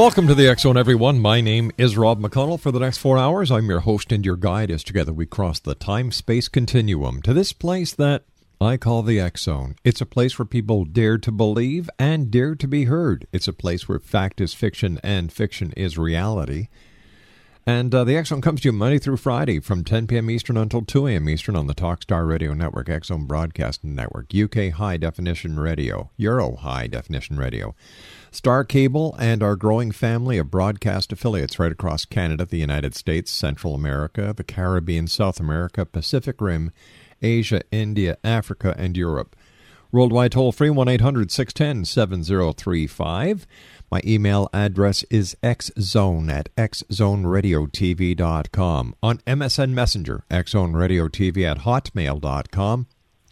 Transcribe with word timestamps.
Welcome 0.00 0.26
to 0.26 0.34
the 0.34 0.48
X 0.48 0.62
Zone, 0.62 0.78
everyone. 0.78 1.20
My 1.20 1.42
name 1.42 1.70
is 1.76 1.94
Rob 1.94 2.22
McConnell. 2.22 2.58
For 2.58 2.72
the 2.72 2.80
next 2.80 2.96
four 2.96 3.18
hours, 3.18 3.50
I'm 3.50 3.68
your 3.68 3.80
host 3.80 4.12
and 4.12 4.24
your 4.24 4.34
guide 4.34 4.70
as 4.70 4.82
together 4.82 5.12
we 5.12 5.26
cross 5.26 5.60
the 5.60 5.74
time 5.74 6.10
space 6.10 6.48
continuum 6.48 7.20
to 7.20 7.34
this 7.34 7.52
place 7.52 7.92
that 7.92 8.24
I 8.62 8.78
call 8.78 9.02
the 9.02 9.20
X 9.20 9.42
Zone. 9.42 9.76
It's 9.84 10.00
a 10.00 10.06
place 10.06 10.38
where 10.38 10.46
people 10.46 10.86
dare 10.86 11.18
to 11.18 11.30
believe 11.30 11.90
and 11.98 12.30
dare 12.30 12.54
to 12.54 12.66
be 12.66 12.84
heard. 12.84 13.26
It's 13.30 13.46
a 13.46 13.52
place 13.52 13.90
where 13.90 13.98
fact 13.98 14.40
is 14.40 14.54
fiction 14.54 14.98
and 15.04 15.30
fiction 15.30 15.74
is 15.76 15.98
reality. 15.98 16.68
And 17.66 17.94
uh, 17.94 18.04
the 18.04 18.24
Zone 18.24 18.40
comes 18.40 18.62
to 18.62 18.68
you 18.68 18.72
Monday 18.72 18.98
through 18.98 19.18
Friday 19.18 19.60
from 19.60 19.84
10 19.84 20.06
p.m. 20.06 20.30
Eastern 20.30 20.56
until 20.56 20.82
2 20.82 21.06
a.m. 21.08 21.28
Eastern 21.28 21.56
on 21.56 21.66
the 21.66 21.74
Talkstar 21.74 22.26
Radio 22.26 22.54
Network, 22.54 22.88
X 22.88 23.10
Broadcast 23.10 23.84
Network, 23.84 24.34
UK 24.34 24.70
High 24.70 24.96
Definition 24.96 25.60
Radio, 25.60 26.10
Euro 26.16 26.56
High 26.56 26.86
Definition 26.86 27.36
Radio, 27.36 27.74
Star 28.30 28.64
Cable, 28.64 29.14
and 29.18 29.42
our 29.42 29.56
growing 29.56 29.92
family 29.92 30.38
of 30.38 30.50
broadcast 30.50 31.12
affiliates 31.12 31.58
right 31.58 31.70
across 31.70 32.06
Canada, 32.06 32.46
the 32.46 32.56
United 32.56 32.94
States, 32.94 33.30
Central 33.30 33.74
America, 33.74 34.32
the 34.34 34.44
Caribbean, 34.44 35.06
South 35.06 35.38
America, 35.38 35.84
Pacific 35.84 36.40
Rim, 36.40 36.72
Asia, 37.20 37.60
India, 37.70 38.16
Africa, 38.24 38.74
and 38.78 38.96
Europe. 38.96 39.36
Worldwide 39.92 40.32
toll 40.32 40.52
free 40.52 40.70
1 40.70 40.88
800 40.88 41.30
610 41.30 41.84
7035. 41.84 43.46
My 43.90 44.00
email 44.04 44.48
address 44.52 45.02
is 45.10 45.36
xzone 45.42 46.30
at 46.30 46.54
xzoneradiotv.com. 46.54 48.94
On 49.02 49.18
MSN 49.18 49.70
Messenger, 49.70 50.22
xzoneradiotv 50.30 51.44
at 51.44 51.58
hotmail.com. 51.58 52.86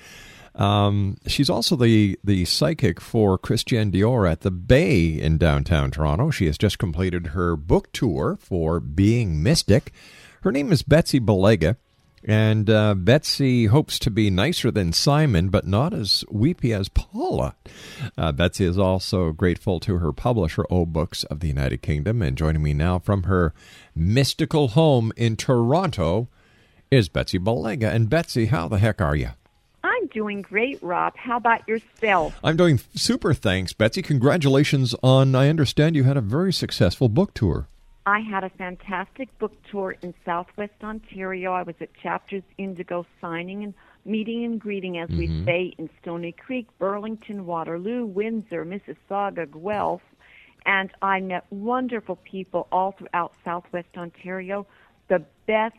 Um, 0.55 1.17
she's 1.25 1.49
also 1.49 1.75
the 1.75 2.19
the 2.23 2.45
psychic 2.45 3.01
for 3.01 3.37
Christian 3.37 3.91
Dior 3.91 4.29
at 4.29 4.41
the 4.41 4.51
Bay 4.51 5.05
in 5.05 5.37
downtown 5.37 5.91
Toronto. 5.91 6.29
She 6.29 6.45
has 6.45 6.57
just 6.57 6.77
completed 6.77 7.27
her 7.27 7.55
book 7.55 7.91
tour 7.91 8.37
for 8.39 8.79
Being 8.79 9.41
Mystic. 9.41 9.91
Her 10.41 10.51
name 10.51 10.71
is 10.71 10.83
Betsy 10.83 11.19
Balega. 11.19 11.77
And 12.25 12.69
uh, 12.69 12.93
Betsy 12.93 13.65
hopes 13.65 13.99
to 13.99 14.09
be 14.09 14.29
nicer 14.29 14.71
than 14.71 14.94
Simon, 14.94 15.50
but 15.50 15.67
not 15.67 15.94
as 15.94 16.23
weepy 16.31 16.71
as 16.71 16.88
Paula. 16.88 17.56
Uh, 18.17 18.31
Betsy 18.31 18.63
is 18.63 18.77
also 18.77 19.33
grateful 19.33 19.81
to 19.81 19.97
her 19.97 20.13
publisher, 20.13 20.65
O 20.69 20.85
Books 20.85 21.25
of 21.25 21.41
the 21.41 21.49
United 21.49 21.81
Kingdom. 21.81 22.21
And 22.21 22.38
joining 22.38 22.63
me 22.63 22.73
now 22.73 22.97
from 22.97 23.23
her 23.23 23.53
mystical 23.94 24.69
home 24.69 25.11
in 25.17 25.35
Toronto 25.35 26.29
is 26.89 27.09
Betsy 27.09 27.39
Balega. 27.39 27.94
And 27.94 28.09
Betsy, 28.09 28.45
how 28.45 28.69
the 28.69 28.77
heck 28.77 29.01
are 29.01 29.17
you? 29.17 29.31
Doing 30.13 30.44
great, 30.44 30.81
Rob. 30.83 31.18
How 31.18 31.38
about 31.38 31.68
yourself? 31.68 32.39
I'm 32.44 32.56
doing 32.56 32.80
super, 32.95 33.33
thanks, 33.33 33.74
Betsy. 33.74 34.04
Congratulations 34.04 34.94
on, 35.01 35.33
I 35.33 35.50
understand 35.50 35.95
you 35.95 36.04
had 36.04 36.18
a 36.18 36.21
very 36.21 36.54
successful 36.54 37.10
book 37.10 37.33
tour. 37.33 37.68
I 38.06 38.19
had 38.19 38.44
a 38.44 38.50
fantastic 38.50 39.36
book 39.39 39.54
tour 39.71 39.95
in 40.01 40.13
Southwest 40.24 40.83
Ontario. 40.83 41.54
I 41.54 41.63
was 41.63 41.75
at 41.81 41.94
Chapters 41.95 42.44
Indigo 42.57 43.07
signing 43.21 43.63
and 43.63 43.74
meeting 44.06 44.44
and 44.44 44.60
greeting, 44.60 45.00
as 45.00 45.10
we 45.10 45.27
mm-hmm. 45.27 45.45
say, 45.45 45.74
in 45.77 45.89
Stoney 46.01 46.33
Creek, 46.33 46.68
Burlington, 46.77 47.45
Waterloo, 47.45 48.06
Windsor, 48.06 48.66
Mississauga, 48.66 49.50
Guelph. 49.50 50.01
And 50.66 50.92
I 51.01 51.21
met 51.21 51.45
wonderful 51.50 52.18
people 52.18 52.68
all 52.71 52.92
throughout 52.92 53.33
Southwest 53.44 53.98
Ontario. 53.98 54.68
The 55.07 55.24
best 55.48 55.77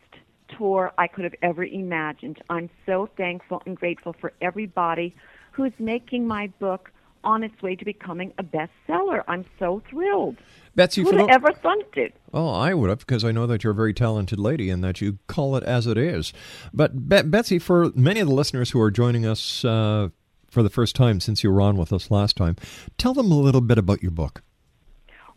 tour 0.48 0.92
I 0.98 1.06
could 1.06 1.24
have 1.24 1.34
ever 1.42 1.64
imagined. 1.64 2.42
I'm 2.50 2.70
so 2.86 3.08
thankful 3.16 3.62
and 3.66 3.76
grateful 3.76 4.14
for 4.20 4.32
everybody 4.40 5.14
who's 5.52 5.72
making 5.78 6.26
my 6.26 6.48
book 6.58 6.90
on 7.22 7.42
its 7.42 7.60
way 7.62 7.74
to 7.74 7.84
becoming 7.84 8.32
a 8.38 8.42
bestseller. 8.42 9.22
I'm 9.26 9.44
so 9.58 9.82
thrilled. 9.88 10.36
Betsy, 10.74 11.02
Who 11.02 11.10
for 11.10 11.16
would 11.16 11.30
have 11.30 11.44
ever 11.44 11.52
thunk 11.52 11.96
it? 11.96 12.14
Oh, 12.32 12.48
I 12.48 12.74
would 12.74 12.90
have, 12.90 12.98
because 13.00 13.24
I 13.24 13.32
know 13.32 13.46
that 13.46 13.64
you're 13.64 13.72
a 13.72 13.76
very 13.76 13.94
talented 13.94 14.38
lady 14.38 14.68
and 14.68 14.82
that 14.84 15.00
you 15.00 15.18
call 15.26 15.56
it 15.56 15.64
as 15.64 15.86
it 15.86 15.96
is. 15.96 16.32
But 16.72 17.08
Be- 17.08 17.22
Betsy, 17.22 17.58
for 17.58 17.90
many 17.94 18.20
of 18.20 18.28
the 18.28 18.34
listeners 18.34 18.70
who 18.70 18.80
are 18.80 18.90
joining 18.90 19.24
us 19.24 19.64
uh, 19.64 20.08
for 20.48 20.62
the 20.62 20.70
first 20.70 20.94
time 20.94 21.20
since 21.20 21.42
you 21.42 21.50
were 21.50 21.60
on 21.60 21.76
with 21.76 21.92
us 21.92 22.10
last 22.10 22.36
time, 22.36 22.56
tell 22.98 23.14
them 23.14 23.30
a 23.30 23.38
little 23.38 23.60
bit 23.60 23.78
about 23.78 24.02
your 24.02 24.10
book. 24.10 24.42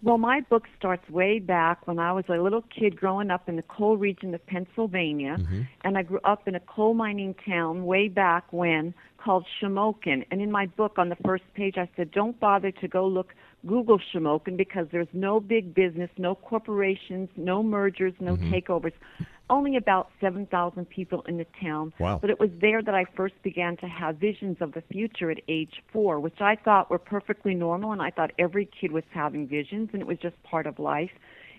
Well, 0.04 0.20
my 0.20 0.42
book 0.42 0.66
starts 0.78 1.10
way 1.10 1.40
back 1.40 1.88
when 1.88 1.98
I 1.98 2.12
was 2.12 2.26
a 2.30 2.34
little 2.34 2.64
kid 2.64 2.96
growing 2.96 3.32
up 3.32 3.50
in 3.50 3.56
the 3.56 3.64
coal 3.64 3.98
region 3.98 4.34
of 4.36 4.46
Pennsylvania, 4.46 5.38
mm-hmm. 5.40 5.62
and 5.84 5.98
I 5.98 6.04
grew 6.04 6.20
up 6.24 6.48
in 6.48 6.54
a 6.54 6.60
coal 6.60 6.94
mining 6.94 7.36
town 7.46 7.86
way 7.86 8.08
back 8.08 8.46
when 8.52 8.94
called 9.18 9.46
Shamokin. 9.60 10.24
And 10.30 10.40
in 10.42 10.52
my 10.52 10.68
book, 10.68 11.00
on 11.00 11.10
the 11.10 11.18
first 11.26 11.44
page, 11.56 11.76
I 11.78 11.90
said, 11.96 12.12
"Don't 12.12 12.40
bother 12.40 12.72
to 12.72 12.88
go 12.88 13.08
look 13.08 13.34
Google 13.66 14.00
Shamokin 14.14 14.56
because 14.56 14.88
there's 14.92 15.08
no 15.14 15.40
big 15.40 15.74
business, 15.74 16.12
no 16.18 16.36
corporations, 16.36 17.30
no 17.36 17.64
mergers, 17.64 18.14
no 18.20 18.36
mm-hmm. 18.36 18.54
takeovers." 18.54 18.94
Only 19.50 19.78
about 19.78 20.12
7,000 20.20 20.90
people 20.90 21.22
in 21.28 21.38
the 21.38 21.46
town. 21.62 21.94
Wow. 22.00 22.20
But 22.20 22.30
it 22.30 22.40
was 22.40 22.50
there 22.60 22.82
that 22.82 22.94
I 22.94 23.06
first 23.16 23.42
began 23.44 23.78
to 23.78 23.88
have 23.88 24.18
visions 24.18 24.58
of 24.60 24.74
the 24.74 24.82
future 24.82 25.32
at 25.32 25.40
age 25.48 25.82
four, 25.94 26.20
which 26.20 26.42
I 26.42 26.56
thought 26.56 26.90
were 26.90 27.00
perfectly 27.00 27.56
normal, 27.56 27.94
and 27.94 28.02
I 28.02 28.10
thought 28.12 28.32
every 28.38 28.66
kid 28.66 28.92
was 28.92 29.06
having 29.12 29.48
visions, 29.48 29.90
and 29.94 30.02
it 30.02 30.08
was 30.08 30.18
just 30.18 30.42
part 30.44 30.68
of 30.68 30.80
life. 30.80 31.12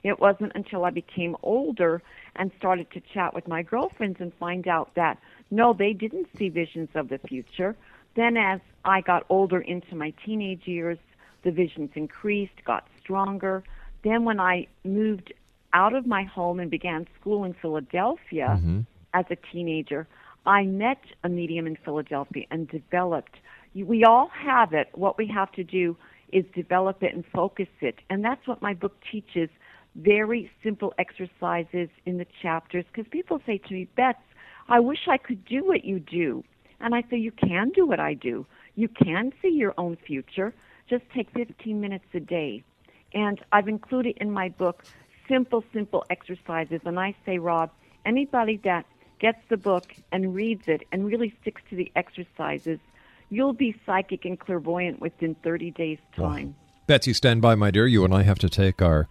It 0.02 0.20
wasn't 0.20 0.52
until 0.54 0.84
I 0.84 0.90
became 0.90 1.36
older 1.42 2.02
and 2.36 2.50
started 2.58 2.90
to 2.92 3.00
chat 3.00 3.34
with 3.34 3.48
my 3.48 3.62
girlfriends 3.62 4.20
and 4.20 4.32
find 4.34 4.68
out 4.68 4.94
that 4.94 5.18
no, 5.50 5.72
they 5.72 5.92
didn't 5.92 6.28
see 6.36 6.50
visions 6.50 6.90
of 6.94 7.08
the 7.08 7.18
future. 7.18 7.74
Then, 8.14 8.36
as 8.36 8.60
I 8.84 9.00
got 9.00 9.24
older 9.28 9.60
into 9.60 9.94
my 9.94 10.12
teenage 10.24 10.66
years, 10.66 10.98
the 11.42 11.50
visions 11.50 11.90
increased, 11.94 12.64
got 12.64 12.86
stronger. 13.00 13.62
Then, 14.02 14.24
when 14.24 14.40
I 14.40 14.66
moved 14.84 15.32
out 15.72 15.94
of 15.94 16.06
my 16.06 16.24
home 16.24 16.60
and 16.60 16.70
began 16.70 17.06
school 17.20 17.44
in 17.44 17.54
Philadelphia 17.54 18.58
mm-hmm. 18.58 18.80
as 19.14 19.24
a 19.30 19.36
teenager, 19.52 20.06
I 20.46 20.64
met 20.64 21.00
a 21.24 21.28
medium 21.28 21.66
in 21.66 21.76
Philadelphia 21.84 22.46
and 22.50 22.68
developed. 22.68 23.36
We 23.74 24.04
all 24.04 24.30
have 24.34 24.72
it. 24.72 24.88
What 24.94 25.18
we 25.18 25.26
have 25.28 25.52
to 25.52 25.64
do 25.64 25.96
is 26.32 26.44
develop 26.54 27.02
it 27.02 27.14
and 27.14 27.24
focus 27.34 27.68
it. 27.80 27.96
And 28.10 28.24
that's 28.24 28.46
what 28.46 28.62
my 28.62 28.74
book 28.74 28.96
teaches 29.10 29.50
very 29.94 30.50
simple 30.62 30.94
exercises 30.98 31.88
in 32.06 32.18
the 32.18 32.26
chapters 32.42 32.84
because 32.92 33.08
people 33.10 33.40
say 33.46 33.58
to 33.58 33.74
me, 33.74 33.88
Bets, 33.96 34.18
I 34.68 34.80
wish 34.80 35.08
I 35.08 35.16
could 35.16 35.44
do 35.44 35.66
what 35.66 35.84
you 35.84 35.98
do. 35.98 36.44
And 36.80 36.94
I 36.94 37.02
say, 37.10 37.16
You 37.16 37.32
can 37.32 37.70
do 37.70 37.86
what 37.86 38.00
I 38.00 38.14
do. 38.14 38.46
You 38.76 38.88
can 38.88 39.32
see 39.42 39.48
your 39.48 39.74
own 39.76 39.96
future. 40.06 40.54
Just 40.88 41.04
take 41.14 41.30
15 41.32 41.80
minutes 41.80 42.04
a 42.14 42.20
day. 42.20 42.62
And 43.12 43.40
I've 43.52 43.68
included 43.68 44.16
in 44.18 44.30
my 44.30 44.50
book 44.50 44.84
simple, 45.28 45.64
simple 45.72 46.04
exercises. 46.10 46.80
And 46.84 46.98
I 46.98 47.14
say, 47.24 47.38
Rob, 47.38 47.70
anybody 48.04 48.56
that 48.64 48.84
gets 49.18 49.38
the 49.48 49.56
book 49.56 49.94
and 50.12 50.34
reads 50.34 50.64
it 50.66 50.82
and 50.92 51.06
really 51.06 51.34
sticks 51.40 51.62
to 51.70 51.76
the 51.76 51.90
exercises, 51.94 52.80
you'll 53.30 53.52
be 53.52 53.76
psychic 53.84 54.24
and 54.24 54.38
clairvoyant 54.38 55.00
within 55.00 55.34
30 55.36 55.70
days' 55.72 55.98
time. 56.16 56.54
Betsy, 56.86 57.12
stand 57.12 57.42
by, 57.42 57.54
my 57.54 57.70
dear. 57.70 57.86
You 57.86 58.04
and 58.04 58.14
I 58.14 58.22
have 58.22 58.38
to 58.40 58.48
take 58.48 58.80
our 58.80 59.06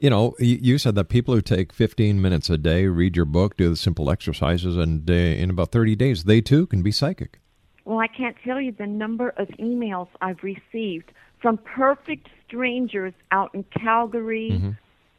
you 0.00 0.08
know, 0.08 0.34
you, 0.38 0.58
you 0.62 0.78
said 0.78 0.94
that 0.94 1.10
people 1.10 1.34
who 1.34 1.42
take 1.42 1.70
15 1.70 2.22
minutes 2.22 2.48
a 2.48 2.56
day, 2.56 2.86
read 2.86 3.14
your 3.14 3.26
book, 3.26 3.58
do 3.58 3.68
the 3.68 3.76
simple 3.76 4.10
exercises, 4.10 4.78
and 4.78 5.10
uh, 5.10 5.12
in 5.12 5.50
about 5.50 5.70
30 5.70 5.94
days, 5.96 6.24
they 6.24 6.40
too 6.40 6.66
can 6.66 6.82
be 6.82 6.92
psychic. 6.92 7.40
Well, 7.84 7.98
I 7.98 8.08
can't 8.08 8.36
tell 8.42 8.58
you 8.58 8.72
the 8.72 8.86
number 8.86 9.34
of 9.36 9.48
emails 9.60 10.08
I've 10.22 10.42
received 10.42 11.12
from 11.40 11.58
perfect 11.58 12.28
strangers 12.46 13.12
out 13.30 13.54
in 13.54 13.64
Calgary, 13.64 14.50
mm-hmm. 14.52 14.70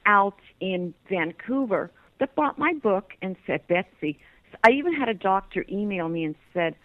out 0.06 0.40
in 0.60 0.94
Vancouver, 1.10 1.92
that 2.20 2.36
bought 2.36 2.58
my 2.58 2.74
book 2.74 3.14
and 3.22 3.36
said, 3.46 3.68
Betsy, 3.68 4.20
I 4.64 4.72
even 4.72 4.94
had 4.94 5.10
a 5.10 5.14
doctor 5.14 5.66
email 5.70 6.10
me 6.10 6.24
and 6.24 6.36
said, 6.54 6.76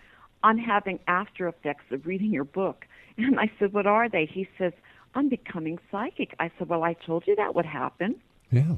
I'm 0.43 0.59
having 0.59 0.99
after 1.07 1.49
effects 1.49 1.85
of 1.91 2.07
reading 2.07 2.33
your 2.33 2.45
book. 2.45 2.87
And 3.19 3.39
I 3.39 3.51
said, 3.59 3.73
What 3.73 3.87
are 3.87 4.09
they? 4.09 4.27
He 4.27 4.49
says, 4.59 4.73
I'm 5.15 5.29
becoming 5.29 5.79
psychic. 5.91 6.35
I 6.41 6.51
said, 6.59 6.69
Well, 6.69 6.83
I 6.83 6.95
told 6.95 7.27
you 7.27 7.37
that 7.37 7.55
would 7.55 7.67
happen. 7.67 8.17
Yeah. 8.51 8.77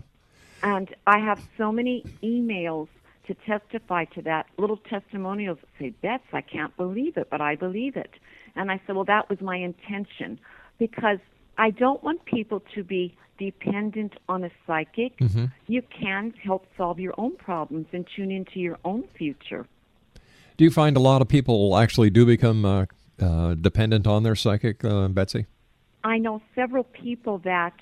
And 0.63 0.95
I 1.07 1.19
have 1.19 1.41
so 1.57 1.71
many 1.71 2.05
emails 2.23 2.89
to 3.27 3.35
testify 3.35 4.05
to 4.07 4.23
that, 4.23 4.47
little 4.59 4.77
testimonials 4.77 5.59
that 5.61 5.69
say, 5.79 5.91
Bets, 6.03 6.25
I 6.33 6.41
can't 6.41 6.77
believe 6.77 7.17
it, 7.17 7.29
but 7.31 7.41
I 7.41 7.55
believe 7.55 7.97
it. 7.97 8.11
And 8.57 8.71
I 8.71 8.81
said, 8.87 8.97
Well, 8.97 9.05
that 9.05 9.29
was 9.29 9.41
my 9.41 9.57
intention 9.57 10.39
because 10.79 11.19
I 11.59 11.71
don't 11.71 12.03
want 12.03 12.25
people 12.25 12.63
to 12.75 12.83
be 12.83 13.17
dependent 13.39 14.15
on 14.29 14.45
a 14.45 14.51
psychic. 14.67 15.13
You 15.67 15.83
can 15.83 16.33
help 16.43 16.67
solve 16.77 17.01
your 17.01 17.15
own 17.19 17.37
problems 17.37 17.87
and 17.93 18.07
tune 18.15 18.31
into 18.31 18.61
your 18.61 18.79
own 18.85 19.05
future. 19.17 19.67
Do 20.57 20.65
you 20.65 20.71
find 20.71 20.97
a 20.97 21.01
lot 21.01 21.21
of 21.21 21.29
people 21.29 21.77
actually 21.77 22.11
do 22.11 22.25
become 22.25 22.65
uh, 22.65 22.87
uh, 23.21 23.55
dependent 23.55 24.07
on 24.07 24.23
their 24.23 24.37
psychic, 24.37 24.85
uh, 24.85 25.09
Betsy? 25.09 25.47
I 26.05 26.19
know 26.19 26.43
several 26.55 26.85
people 26.85 27.39
that 27.39 27.75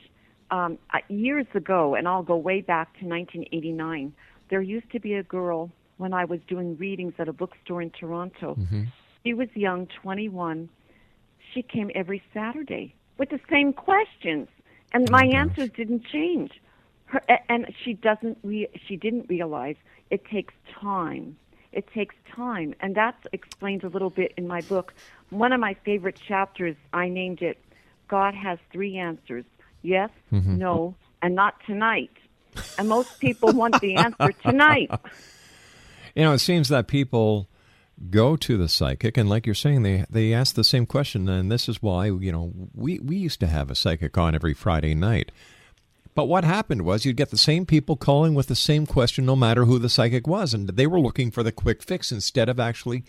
um, 0.51 0.79
uh, 0.93 0.99
years 1.09 1.47
ago, 1.55 1.95
and 1.95 2.07
I'll 2.07 2.23
go 2.23 2.37
way 2.37 2.61
back 2.61 2.99
to 3.01 3.07
1989, 3.07 4.13
there 4.49 4.63
used 4.63 4.91
to 4.93 5.01
be 5.01 5.15
a 5.15 5.23
girl 5.23 5.71
when 5.97 6.13
I 6.13 6.25
was 6.25 6.41
doing 6.47 6.77
readings 6.77 7.15
at 7.19 7.29
a 7.29 7.33
bookstore 7.33 7.83
in 7.83 7.91
Toronto. 7.91 8.57
She 9.25 9.35
was 9.35 9.49
young, 9.55 9.87
21. 10.03 10.69
She 11.53 11.63
came 11.63 11.91
every 11.95 12.23
Saturday 12.33 12.95
with 13.19 13.31
the 13.31 13.41
same 13.51 13.73
questions, 13.73 14.49
and 14.93 15.11
my 15.11 15.29
oh, 15.33 15.37
answers 15.37 15.71
didn't 15.77 16.05
change. 16.07 16.61
Her, 17.07 17.21
and 17.49 17.73
she 17.85 17.95
doesn't. 17.95 18.39
Re- 18.43 18.71
she 18.87 18.97
didn't 18.97 19.29
realize 19.29 19.77
it 20.11 20.25
takes 20.25 20.55
time. 20.81 21.37
It 21.73 21.87
takes 21.93 22.15
time, 22.35 22.75
and 22.81 22.95
that's 22.95 23.27
explained 23.33 23.85
a 23.85 23.89
little 23.89 24.11
bit 24.11 24.33
in 24.37 24.47
my 24.47 24.61
book. 24.63 24.95
One 25.31 25.53
of 25.53 25.61
my 25.61 25.75
favorite 25.85 26.19
chapters, 26.27 26.77
I 26.93 27.09
named 27.09 27.43
it 27.43 27.63
"God 28.09 28.35
has 28.35 28.59
three 28.73 28.97
answers: 28.97 29.45
yes, 29.83 30.11
mm-hmm. 30.33 30.59
no, 30.59 30.95
and 31.21 31.35
not 31.35 31.55
tonight." 31.67 32.11
And 32.79 32.89
most 32.89 33.21
people 33.21 33.53
want 33.53 33.81
the 33.81 33.97
answer 33.97 34.33
tonight. 34.33 34.91
You 36.15 36.25
know, 36.25 36.35
it 36.35 36.41
seems 36.41 36.69
that 36.69 36.89
people 36.89 37.49
go 38.11 38.37
to 38.37 38.57
the 38.57 38.69
psychic, 38.69 39.17
and 39.17 39.29
like 39.29 39.47
you're 39.47 39.55
saying, 39.55 39.83
they 39.83 40.05
they 40.11 40.33
ask 40.33 40.55
the 40.55 40.65
same 40.65 40.87
question, 40.87 41.29
and 41.29 41.51
this 41.51 41.69
is 41.69 41.83
why 41.83 42.07
you 42.07 42.33
know 42.33 42.53
we 42.75 42.99
we 42.99 43.17
used 43.17 43.41
to 43.41 43.47
have 43.47 43.71
a 43.71 43.75
psychic 43.75 44.17
on 44.19 44.35
every 44.35 44.55
Friday 44.55 44.95
night. 44.95 45.31
But 46.15 46.27
what 46.27 46.45
happened 46.45 46.83
was 46.83 47.05
you'd 47.05 47.17
get 47.17 47.31
the 47.31 47.39
same 47.39 47.65
people 47.65 47.97
calling 47.97 48.35
with 48.35 48.49
the 48.49 48.55
same 48.55 48.85
question, 48.85 49.25
no 49.25 49.35
matter 49.35 49.65
who 49.65 49.79
the 49.79 49.89
psychic 49.89 50.27
was, 50.27 50.53
and 50.53 50.69
they 50.69 50.87
were 50.87 51.01
looking 51.01 51.31
for 51.31 51.43
the 51.43 51.53
quick 51.53 51.83
fix 51.83 52.13
instead 52.13 52.49
of 52.49 52.61
actually 52.61 53.05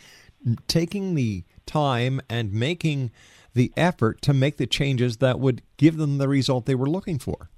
taking 0.67 1.15
the 1.15 1.43
time 1.65 2.21
and 2.29 2.53
making 2.53 3.11
the 3.53 3.71
effort 3.75 4.21
to 4.21 4.33
make 4.33 4.57
the 4.57 4.67
changes 4.67 5.17
that 5.17 5.39
would 5.39 5.61
give 5.77 5.97
them 5.97 6.17
the 6.17 6.27
result 6.27 6.65
they 6.65 6.75
were 6.75 6.89
looking 6.89 7.19
for. 7.19 7.49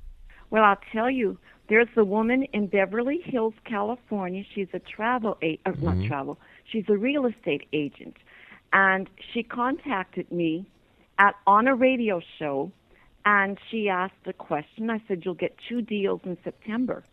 Well, 0.50 0.64
I'll 0.64 0.80
tell 0.92 1.10
you, 1.10 1.38
there's 1.70 1.88
a 1.96 2.04
woman 2.04 2.44
in 2.54 2.68
Beverly 2.68 3.22
Hills, 3.24 3.54
California. 3.66 4.44
She's 4.54 4.68
a 4.74 4.80
travel 4.80 5.38
a 5.42 5.60
uh, 5.66 5.72
not 5.82 6.06
travel. 6.06 6.38
She's 6.66 6.86
a 6.90 6.98
real 6.98 7.26
estate 7.26 7.68
agent, 7.74 8.18
and 8.74 9.10
she 9.34 9.44
contacted 9.44 10.32
me 10.32 10.66
at 11.18 11.36
on 11.48 11.68
a 11.68 11.76
radio 11.76 12.22
show, 12.40 12.72
and 13.26 13.58
she 13.70 13.90
asked 13.90 14.14
a 14.26 14.34
question. 14.34 14.90
I 14.90 15.02
said, 15.08 15.24
"You'll 15.24 15.36
get 15.36 15.56
two 15.70 15.82
deals 15.82 16.22
in 16.26 16.38
September." 16.44 17.04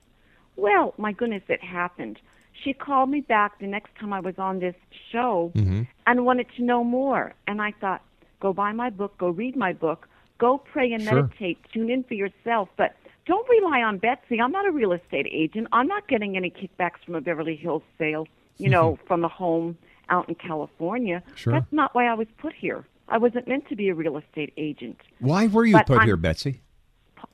Well, 0.57 0.95
my 0.99 1.13
goodness, 1.13 1.43
it 1.49 1.63
happened. 1.63 2.19
She 2.53 2.73
called 2.73 3.09
me 3.09 3.21
back 3.21 3.59
the 3.59 3.67
next 3.67 3.95
time 3.99 4.13
I 4.13 4.21
was 4.21 4.39
on 4.39 4.59
this 4.59 4.75
show 5.11 5.53
mm-hmm. 5.55 5.83
and 6.07 6.27
wanted 6.27 6.47
to 6.57 6.63
know 6.63 6.85
more. 6.85 7.35
And 7.47 7.63
I 7.63 7.73
thought, 7.81 8.03
go 8.41 8.53
buy 8.53 8.73
my 8.73 8.91
book, 8.91 9.17
go 9.17 9.31
read 9.31 9.57
my 9.57 9.73
book, 9.73 10.09
go 10.39 10.59
pray 10.59 10.93
and 10.93 11.03
Sure. 11.03 11.23
meditate, 11.23 11.59
tune 11.73 11.91
in 11.91 12.05
for 12.05 12.15
yourself. 12.15 12.69
But 12.77 12.95
don't 13.25 13.49
rely 13.49 13.83
on 13.83 13.99
Betsy. 13.99 14.41
I'm 14.41 14.53
not 14.53 14.67
a 14.67 14.71
real 14.71 14.93
estate 14.93 15.27
agent. 15.31 15.69
I'm 15.73 15.87
not 15.87 16.09
getting 16.09 16.37
any 16.37 16.51
kickbacks 16.51 17.03
from 17.05 17.15
a 17.15 17.21
Beverly 17.21 17.57
Hills 17.57 17.83
sale, 17.97 18.27
you 18.59 18.69
know, 18.69 18.93
mm-hmm. 18.93 19.07
from 19.07 19.25
a 19.25 19.29
home 19.29 19.77
out 20.09 20.29
in 20.29 20.35
California. 20.35 21.23
Sure. 21.35 21.53
That's 21.53 21.73
not 21.73 21.95
why 21.95 22.07
I 22.07 22.15
was 22.15 22.29
put 22.39 22.53
here. 22.53 22.85
I 23.09 23.19
wasn't 23.19 23.49
meant 23.49 23.69
to 23.69 23.77
be 23.77 23.89
a 23.89 23.95
real 23.95 24.17
estate 24.17 24.53
agent. 24.57 24.99
Why 25.19 25.47
were 25.47 25.65
you 25.65 25.75
But 25.75 25.87
put 25.87 25.99
I'm- 25.99 26.07
here, 26.07 26.17
Betsy? 26.17 26.61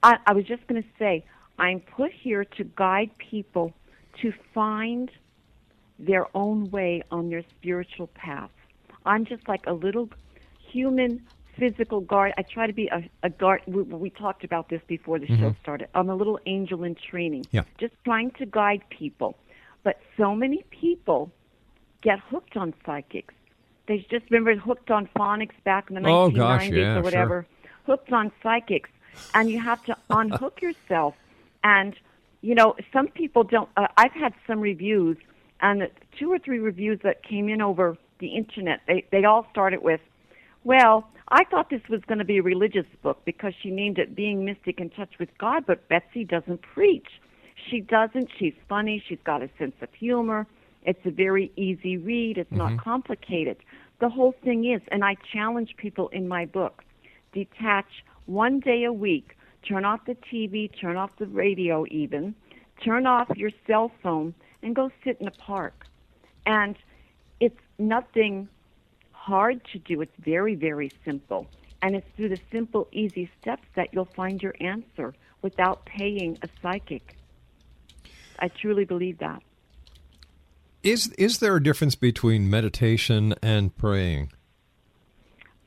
I, 0.02 0.18
I 0.26 0.32
was 0.32 0.44
just 0.44 0.66
going 0.66 0.82
to 0.82 0.88
say, 0.98 1.24
I'm 1.58 1.80
put 1.80 2.12
here 2.12 2.44
to 2.44 2.64
guide 2.64 3.10
people 3.18 3.72
to 4.20 4.32
find 4.54 5.10
their 5.98 6.26
own 6.36 6.70
way 6.70 7.02
on 7.10 7.30
their 7.30 7.42
spiritual 7.58 8.08
path. 8.08 8.50
I'm 9.06 9.24
just 9.24 9.48
like 9.48 9.66
a 9.66 9.72
little 9.72 10.10
human 10.70 11.22
physical 11.58 12.00
guard. 12.00 12.32
I 12.38 12.42
try 12.42 12.66
to 12.66 12.72
be 12.72 12.88
a, 12.88 13.08
a 13.22 13.30
guard. 13.30 13.62
We, 13.66 13.82
we 13.82 14.10
talked 14.10 14.44
about 14.44 14.68
this 14.68 14.80
before 14.86 15.18
the 15.18 15.26
show 15.26 15.34
mm-hmm. 15.34 15.62
started. 15.62 15.88
I'm 15.94 16.10
a 16.10 16.14
little 16.14 16.38
angel 16.46 16.84
in 16.84 16.94
training, 16.94 17.46
Yeah. 17.50 17.62
just 17.78 17.94
trying 18.04 18.30
to 18.32 18.46
guide 18.46 18.82
people. 18.90 19.36
But 19.88 20.00
so 20.18 20.34
many 20.34 20.64
people 20.68 21.32
get 22.02 22.18
hooked 22.18 22.58
on 22.58 22.74
psychics. 22.84 23.32
They 23.86 24.04
just 24.10 24.26
remember 24.30 24.54
hooked 24.54 24.90
on 24.90 25.08
phonics 25.18 25.54
back 25.64 25.88
in 25.88 25.94
the 25.94 26.06
Oh, 26.06 26.28
1990s 26.28 26.36
gosh, 26.36 26.68
yeah, 26.68 26.76
or 26.76 26.94
sure. 26.96 27.02
whatever. 27.02 27.46
Hooked 27.86 28.12
on 28.12 28.30
psychics, 28.42 28.90
and 29.32 29.48
you 29.50 29.58
have 29.58 29.82
to 29.86 29.96
unhook 30.10 30.60
yourself. 30.60 31.14
And 31.64 31.96
you 32.42 32.54
know, 32.54 32.76
some 32.92 33.08
people 33.08 33.44
don't. 33.44 33.70
Uh, 33.78 33.86
I've 33.96 34.12
had 34.12 34.34
some 34.46 34.60
reviews, 34.60 35.16
and 35.62 35.88
two 36.18 36.30
or 36.30 36.38
three 36.38 36.58
reviews 36.58 37.00
that 37.02 37.22
came 37.22 37.48
in 37.48 37.62
over 37.62 37.96
the 38.18 38.36
internet. 38.36 38.80
They 38.86 39.06
they 39.10 39.24
all 39.24 39.46
started 39.50 39.82
with, 39.82 40.02
"Well, 40.64 41.08
I 41.30 41.44
thought 41.44 41.70
this 41.70 41.88
was 41.88 42.02
going 42.06 42.18
to 42.18 42.26
be 42.26 42.36
a 42.36 42.42
religious 42.42 42.84
book 43.02 43.22
because 43.24 43.54
she 43.62 43.70
named 43.70 43.98
it 43.98 44.14
Being 44.14 44.44
Mystic 44.44 44.80
in 44.80 44.90
Touch 44.90 45.14
with 45.18 45.30
God, 45.38 45.64
but 45.66 45.88
Betsy 45.88 46.24
doesn't 46.24 46.60
preach. 46.60 47.08
She 47.66 47.80
doesn't. 47.80 48.30
She's 48.38 48.54
funny. 48.68 49.02
She's 49.06 49.18
got 49.24 49.42
a 49.42 49.50
sense 49.58 49.74
of 49.80 49.92
humor. 49.94 50.46
It's 50.84 51.04
a 51.04 51.10
very 51.10 51.50
easy 51.56 51.96
read. 51.96 52.38
It's 52.38 52.52
not 52.52 52.70
mm-hmm. 52.70 52.78
complicated. 52.78 53.56
The 54.00 54.08
whole 54.08 54.34
thing 54.44 54.64
is, 54.64 54.80
and 54.88 55.04
I 55.04 55.16
challenge 55.32 55.74
people 55.76 56.08
in 56.08 56.28
my 56.28 56.46
book, 56.46 56.84
detach 57.32 58.04
one 58.26 58.60
day 58.60 58.84
a 58.84 58.92
week. 58.92 59.36
Turn 59.68 59.84
off 59.84 60.04
the 60.06 60.14
TV, 60.14 60.70
turn 60.80 60.96
off 60.96 61.10
the 61.18 61.26
radio, 61.26 61.84
even. 61.90 62.34
Turn 62.84 63.06
off 63.06 63.28
your 63.36 63.50
cell 63.66 63.90
phone 64.02 64.34
and 64.62 64.74
go 64.74 64.90
sit 65.04 65.20
in 65.20 65.26
a 65.26 65.32
park. 65.32 65.84
And 66.46 66.76
it's 67.40 67.58
nothing 67.78 68.48
hard 69.12 69.60
to 69.72 69.78
do. 69.78 70.00
It's 70.00 70.16
very, 70.20 70.54
very 70.54 70.90
simple. 71.04 71.46
And 71.82 71.96
it's 71.96 72.06
through 72.16 72.30
the 72.30 72.40
simple, 72.50 72.88
easy 72.92 73.30
steps 73.40 73.66
that 73.74 73.92
you'll 73.92 74.04
find 74.04 74.42
your 74.42 74.54
answer 74.60 75.14
without 75.42 75.84
paying 75.86 76.38
a 76.42 76.48
psychic. 76.62 77.16
I 78.38 78.48
truly 78.48 78.84
believe 78.84 79.18
that. 79.18 79.42
Is 80.82 81.08
is 81.18 81.38
there 81.38 81.56
a 81.56 81.62
difference 81.62 81.96
between 81.96 82.48
meditation 82.48 83.34
and 83.42 83.76
praying? 83.76 84.32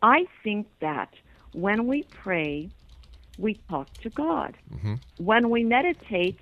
I 0.01 0.25
think 0.43 0.67
that 0.79 1.13
when 1.53 1.85
we 1.85 2.03
pray, 2.03 2.69
we 3.37 3.59
talk 3.69 3.93
to 3.99 4.09
God. 4.09 4.57
Mm-hmm. 4.73 4.95
When 5.17 5.49
we 5.49 5.63
meditate, 5.63 6.39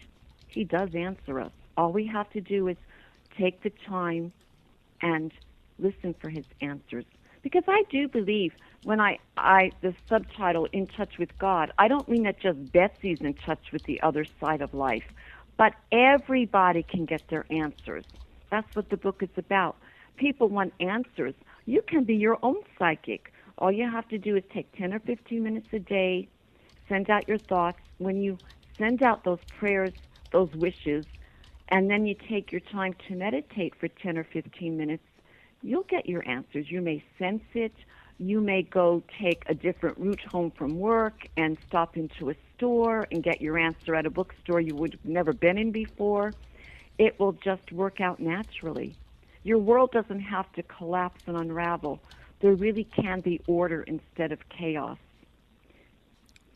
He 0.47 0.63
does 0.63 0.93
answer 0.93 1.39
us. 1.39 1.51
All 1.77 1.91
we 1.91 2.05
have 2.07 2.29
to 2.31 2.41
do 2.41 2.67
is 2.67 2.77
take 3.37 3.63
the 3.63 3.71
time 3.87 4.31
and 5.01 5.31
listen 5.79 6.13
for 6.19 6.29
His 6.29 6.45
answers. 6.61 7.05
Because 7.41 7.63
I 7.67 7.83
do 7.89 8.07
believe 8.07 8.53
when 8.83 8.99
I, 8.99 9.17
I 9.37 9.71
the 9.81 9.95
subtitle 10.07 10.65
"In 10.71 10.87
Touch 10.87 11.17
with 11.17 11.37
God," 11.39 11.71
I 11.79 11.87
don't 11.87 12.07
mean 12.07 12.23
that 12.23 12.39
just 12.39 12.71
Betsy's 12.71 13.21
in 13.21 13.33
touch 13.33 13.71
with 13.71 13.83
the 13.83 14.01
other 14.01 14.25
side 14.39 14.61
of 14.61 14.73
life, 14.73 15.05
but 15.59 15.73
everybody 15.91 16.81
can 16.81 17.03
get 17.03 17.21
their 17.27 17.45
answers. 17.51 18.05
That's 18.49 18.73
what 18.77 18.89
the 18.89 18.95
book 18.95 19.21
is 19.21 19.29
about. 19.35 19.75
People 20.15 20.47
want 20.47 20.73
answers. 20.79 21.33
You 21.65 21.81
can 21.81 22.05
be 22.05 22.15
your 22.15 22.37
own 22.41 22.55
psychic. 22.79 23.33
All 23.57 23.69
you 23.69 23.83
have 23.91 24.07
to 24.07 24.17
do 24.17 24.37
is 24.37 24.43
take 24.53 24.71
10 24.77 24.93
or 24.93 24.99
15 24.99 25.43
minutes 25.43 25.67
a 25.73 25.79
day, 25.79 26.29
send 26.87 27.09
out 27.09 27.27
your 27.27 27.37
thoughts. 27.37 27.79
When 27.97 28.21
you 28.21 28.37
send 28.77 29.03
out 29.03 29.25
those 29.25 29.39
prayers, 29.59 29.91
those 30.31 30.49
wishes, 30.53 31.05
and 31.67 31.89
then 31.89 32.05
you 32.05 32.15
take 32.15 32.53
your 32.53 32.61
time 32.61 32.95
to 33.09 33.15
meditate 33.15 33.75
for 33.75 33.89
10 33.89 34.17
or 34.17 34.23
15 34.23 34.77
minutes, 34.77 35.03
you'll 35.61 35.83
get 35.83 36.05
your 36.05 36.25
answers. 36.25 36.71
You 36.71 36.79
may 36.81 37.03
sense 37.19 37.43
it. 37.53 37.73
You 38.17 38.39
may 38.39 38.63
go 38.63 39.03
take 39.21 39.43
a 39.47 39.53
different 39.53 39.97
route 39.97 40.21
home 40.21 40.51
from 40.51 40.79
work 40.79 41.27
and 41.35 41.57
stop 41.67 41.97
into 41.97 42.29
a 42.29 42.35
store 42.59 43.07
and 43.11 43.23
get 43.23 43.41
your 43.41 43.57
answer 43.57 43.95
at 43.95 44.05
a 44.05 44.09
bookstore 44.09 44.59
you 44.59 44.75
would 44.75 44.91
have 44.91 45.05
never 45.05 45.33
been 45.33 45.57
in 45.57 45.71
before. 45.71 46.33
It 46.97 47.17
will 47.19 47.31
just 47.31 47.71
work 47.71 48.01
out 48.01 48.19
naturally. 48.19 48.95
Your 49.43 49.57
world 49.57 49.91
doesn't 49.91 50.19
have 50.19 50.51
to 50.53 50.63
collapse 50.63 51.21
and 51.25 51.37
unravel. 51.37 52.01
There 52.41 52.53
really 52.53 52.83
can 52.83 53.21
be 53.21 53.41
order 53.47 53.83
instead 53.83 54.33
of 54.33 54.39
chaos. 54.49 54.97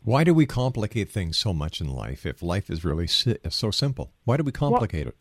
Why 0.04 0.22
do 0.22 0.34
we 0.34 0.44
complicate 0.44 1.10
things 1.10 1.38
so 1.38 1.54
much 1.54 1.80
in 1.80 1.88
life 1.88 2.26
if 2.26 2.42
life 2.42 2.68
is 2.68 2.84
really 2.84 3.06
si- 3.06 3.38
so 3.48 3.70
simple? 3.70 4.12
Why 4.24 4.36
do 4.36 4.42
we 4.42 4.52
complicate 4.52 5.06
it? 5.06 5.16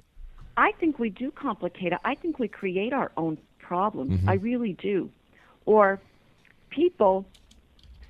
I 0.57 0.73
think 0.73 0.99
we 0.99 1.09
do 1.09 1.31
complicate 1.31 1.93
it. 1.93 1.99
I 2.03 2.15
think 2.15 2.37
we 2.37 2.49
create 2.49 2.91
our 2.91 3.11
own 3.15 3.37
problems. 3.59 4.11
Mm-hmm. 4.11 4.29
I 4.29 4.33
really 4.33 4.73
do. 4.73 5.09
Or 5.65 6.01
people, 6.69 7.25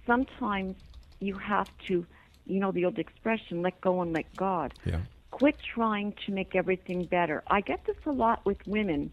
sometimes 0.07 0.75
you 1.19 1.35
have 1.35 1.69
to, 1.87 2.05
you 2.45 2.59
know, 2.59 2.71
the 2.71 2.85
old 2.85 2.99
expression, 2.99 3.61
let 3.61 3.79
go 3.81 4.01
and 4.01 4.13
let 4.13 4.33
God. 4.35 4.73
Yeah. 4.85 5.01
Quit 5.31 5.55
trying 5.73 6.13
to 6.25 6.31
make 6.31 6.55
everything 6.55 7.05
better. 7.05 7.43
I 7.47 7.61
get 7.61 7.85
this 7.85 7.97
a 8.05 8.11
lot 8.11 8.45
with 8.45 8.57
women 8.67 9.11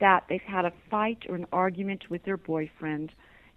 that 0.00 0.24
they've 0.28 0.40
had 0.42 0.64
a 0.64 0.72
fight 0.90 1.24
or 1.28 1.34
an 1.34 1.46
argument 1.52 2.10
with 2.10 2.24
their 2.24 2.36
boyfriend, 2.36 3.12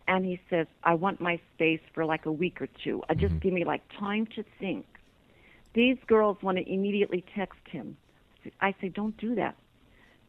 and 0.07 0.25
he 0.25 0.39
says, 0.49 0.67
I 0.83 0.95
want 0.95 1.21
my 1.21 1.39
space 1.53 1.81
for 1.93 2.05
like 2.05 2.25
a 2.25 2.31
week 2.31 2.61
or 2.61 2.67
two. 2.83 3.03
I 3.09 3.13
just 3.13 3.33
mm-hmm. 3.33 3.39
give 3.39 3.53
me 3.53 3.65
like 3.65 3.83
time 3.99 4.25
to 4.35 4.43
think. 4.59 4.85
These 5.73 5.97
girls 6.07 6.37
want 6.41 6.57
to 6.57 6.67
immediately 6.71 7.23
text 7.35 7.59
him. 7.69 7.95
I 8.59 8.73
say, 8.81 8.89
don't 8.89 9.15
do 9.17 9.35
that. 9.35 9.55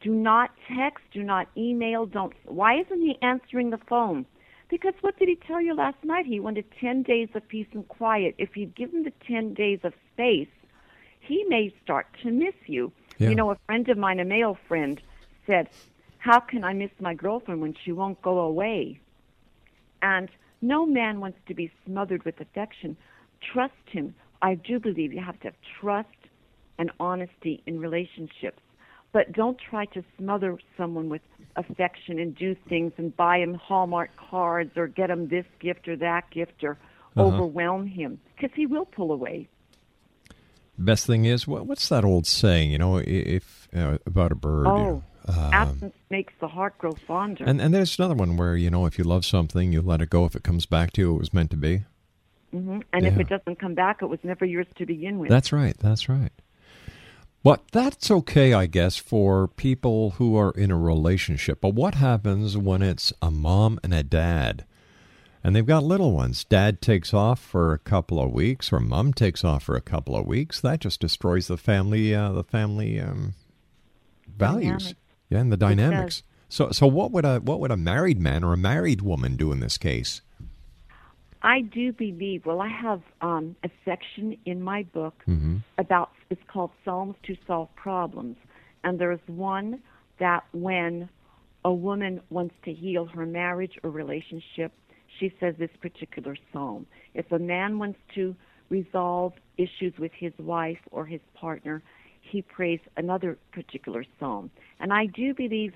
Do 0.03 0.11
not 0.11 0.51
text, 0.77 1.05
do 1.13 1.23
not 1.23 1.49
email, 1.57 2.07
don't. 2.07 2.33
Why 2.45 2.81
isn't 2.81 3.01
he 3.01 3.19
answering 3.23 3.71
the 3.71 3.79
phone? 3.89 4.27
Because 4.71 4.95
what 5.01 5.19
did 5.19 5.29
he 5.29 5.35
tell 5.35 5.61
you 5.61 5.75
last 5.75 6.03
night? 6.05 6.27
He 6.27 6.39
wanted 6.39 6.65
10 6.81 7.03
days 7.03 7.29
of 7.35 7.47
peace 7.49 7.67
and 7.73 7.87
quiet. 7.89 8.37
If 8.39 8.57
you'd 8.57 8.75
given 8.77 9.03
the 9.03 9.13
10 9.27 9.53
days 9.55 9.81
of 9.83 9.93
space, 10.13 10.49
he 11.19 11.45
may 11.49 11.75
start 11.83 12.07
to 12.23 12.31
miss 12.31 12.55
you. 12.67 12.93
Yeah. 13.19 13.31
You 13.31 13.35
know, 13.35 13.51
a 13.51 13.59
friend 13.67 13.89
of 13.89 13.99
mine, 13.99 14.21
a 14.21 14.25
male 14.25 14.57
friend, 14.69 15.01
said, 15.47 15.69
How 16.19 16.39
can 16.39 16.63
I 16.63 16.73
miss 16.73 16.91
my 17.01 17.15
girlfriend 17.15 17.61
when 17.61 17.75
she 17.85 17.91
won't 17.91 18.23
go 18.23 18.39
away? 18.39 19.01
And 20.03 20.31
no 20.63 20.87
man 20.87 21.21
wants 21.21 21.39
to 21.49 21.55
be 21.55 21.71
smothered 21.85 22.25
with 22.25 22.41
affection. 22.41 22.97
Trust 23.41 23.75
him. 23.87 24.15
I 24.41 24.55
do 24.55 24.79
believe 24.79 25.13
you 25.13 25.21
have 25.21 25.39
to 25.41 25.49
have 25.49 25.57
trust 25.81 26.09
and 26.79 26.91
honesty 27.01 27.63
in 27.67 27.81
relationships. 27.81 28.63
But 29.13 29.33
don't 29.33 29.59
try 29.59 29.87
to 29.87 30.05
smother 30.19 30.59
someone 30.77 31.09
with 31.09 31.23
affection 31.57 32.19
and 32.21 32.35
do 32.35 32.55
things 32.69 32.93
and 32.97 33.17
buy 33.17 33.39
him 33.39 33.55
Hallmark 33.55 34.11
cards 34.17 34.77
or 34.77 34.87
get 34.87 35.11
him 35.11 35.29
this 35.29 35.47
gift 35.59 35.89
or 35.89 35.97
that 35.97 36.31
gift 36.31 36.63
or 36.63 36.79
overwhelm 37.19 37.87
him 37.87 38.21
because 38.37 38.55
he 38.55 38.67
will 38.67 38.85
pull 38.85 39.11
away. 39.13 39.49
Best 40.79 41.07
thing 41.07 41.25
is, 41.27 41.47
what, 41.47 41.67
what's 41.67 41.89
that 41.91 42.05
old 42.05 42.27
saying? 42.27 42.71
You 42.71 42.79
know, 42.79 42.99
if 42.99 43.69
uh, 43.77 43.99
about 44.07 44.33
a 44.33 44.35
bird. 44.35 44.67
you 44.67 44.73
Oh, 44.73 44.77
know, 44.77 45.03
um, 45.29 45.53
absence 45.53 45.95
makes 46.09 46.33
the 46.41 46.49
heart 46.49 46.79
grow 46.79 46.93
fonder. 47.07 47.45
and 47.45 47.61
and 47.61 47.75
there's 47.75 47.99
another 47.99 48.15
one 48.15 48.37
where 48.37 48.57
you 48.57 48.71
know, 48.71 48.87
if 48.87 48.97
you 48.97 49.05
love 49.05 49.27
something, 49.27 49.73
you 49.73 49.83
let 49.83 50.01
it 50.01 50.09
go. 50.09 50.25
If 50.25 50.35
it 50.35 50.43
comes 50.43 50.65
back 50.67 50.93
to 50.93 51.03
you, 51.03 51.15
it 51.15 51.19
was 51.19 51.35
meant 51.35 51.51
to 51.51 51.57
be. 51.57 51.83
hmm 52.53 52.79
And 52.93 53.07
if 53.07 53.19
it 53.19 53.29
doesn't 53.29 53.59
come 53.59 53.75
back, 53.75 54.01
it 54.01 54.07
was 54.07 54.21
never 54.23 54.45
yours 54.47 54.67
to 54.79 54.87
begin 54.87 55.19
with. 55.19 55.29
That's 55.29 55.53
right. 55.53 55.77
That's 55.79 56.09
right. 56.09 56.33
But 57.43 57.63
that's 57.73 58.11
okay, 58.11 58.53
I 58.53 58.67
guess, 58.67 58.97
for 58.97 59.49
people 59.49 60.11
who 60.13 60.37
are 60.37 60.51
in 60.53 60.71
a 60.71 60.77
relationship. 60.79 61.61
But 61.61 61.75
what 61.75 61.95
happens 61.95 62.57
when 62.57 62.83
it's 62.83 63.13
a 63.23 63.31
mom 63.31 63.81
and 63.83 63.95
a 63.95 64.03
dad? 64.03 64.67
And 65.43 65.57
they've 65.57 65.65
got 65.65 65.83
little 65.85 66.13
ones. 66.13 66.45
Dad 66.45 66.83
takes 66.83 67.15
off 67.15 67.41
for 67.41 67.73
a 67.73 67.79
couple 67.79 68.21
of 68.21 68.31
weeks, 68.31 68.71
or 68.73 68.79
mom 68.79 69.15
takes 69.15 69.43
off 69.43 69.63
for 69.63 69.75
a 69.75 69.81
couple 69.81 70.15
of 70.15 70.27
weeks. 70.27 70.61
That 70.61 70.81
just 70.81 71.01
destroys 71.01 71.47
the 71.47 71.57
family, 71.57 72.15
uh, 72.15 72.33
the 72.33 72.45
family 72.45 73.01
um, 73.01 73.33
values, 74.37 74.83
Dynamic. 74.83 74.97
yeah, 75.31 75.39
and 75.39 75.53
the 75.53 75.57
dynamics. 75.57 76.23
So, 76.51 76.73
so 76.73 76.87
what 76.87 77.11
would 77.13 77.25
a 77.25 77.39
what 77.39 77.59
would 77.61 77.71
a 77.71 77.77
married 77.77 78.21
man 78.21 78.45
or 78.45 78.53
a 78.53 78.59
married 78.59 79.01
woman 79.01 79.37
do 79.37 79.51
in 79.51 79.61
this 79.61 79.79
case? 79.79 80.21
I 81.43 81.63
do 81.63 81.93
believe. 81.93 82.45
Well, 82.47 82.61
I 82.61 82.69
have 82.69 83.01
um, 83.21 83.57
a 83.65 83.71
section 83.85 84.37
in 84.45 84.61
my 84.63 84.83
book 84.83 85.15
Mm-hmm. 85.27 85.59
about 85.79 86.11
it's 86.29 86.41
called 86.53 86.71
Psalms 86.85 87.17
to 87.25 87.37
Solve 87.47 87.69
Problems, 87.77 88.37
and 88.85 88.99
there's 88.99 89.21
one 89.27 89.81
that 90.19 90.45
when 90.53 91.09
a 91.65 91.73
woman 91.73 92.21
wants 92.31 92.55
to 92.65 92.73
heal 92.73 93.07
her 93.07 93.27
marriage 93.27 93.79
or 93.83 93.91
relationship, 93.91 94.73
she 95.19 95.33
says 95.41 95.55
this 95.59 95.71
particular 95.81 96.37
psalm. 96.53 96.87
If 97.15 97.31
a 97.33 97.39
man 97.39 97.79
wants 97.79 97.99
to 98.15 98.35
resolve 98.69 99.33
issues 99.59 99.93
with 99.99 100.13
his 100.17 100.33
wife 100.39 100.79
or 100.91 101.05
his 101.05 101.21
partner, 101.35 101.83
he 102.21 102.43
prays 102.43 102.81
another 102.97 103.39
particular 103.53 104.05
psalm. 104.19 104.51
And 104.79 104.93
I 104.93 105.07
do 105.07 105.35
believe 105.35 105.73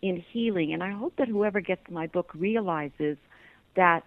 in 0.00 0.24
healing, 0.32 0.72
and 0.72 0.82
I 0.82 0.90
hope 0.90 1.14
that 1.16 1.28
whoever 1.28 1.60
gets 1.60 1.82
my 1.90 2.06
book 2.06 2.30
realizes 2.34 3.16
that 3.76 4.04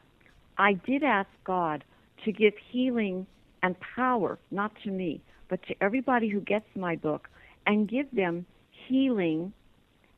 I 0.57 0.73
did 0.73 1.03
ask 1.03 1.29
God 1.43 1.83
to 2.23 2.31
give 2.31 2.53
healing 2.71 3.27
and 3.63 3.75
power, 3.95 4.37
not 4.51 4.71
to 4.83 4.91
me, 4.91 5.21
but 5.49 5.61
to 5.67 5.75
everybody 5.81 6.29
who 6.29 6.39
gets 6.41 6.65
my 6.75 6.95
book, 6.95 7.27
and 7.67 7.89
give 7.89 8.09
them 8.11 8.45
healing 8.87 9.53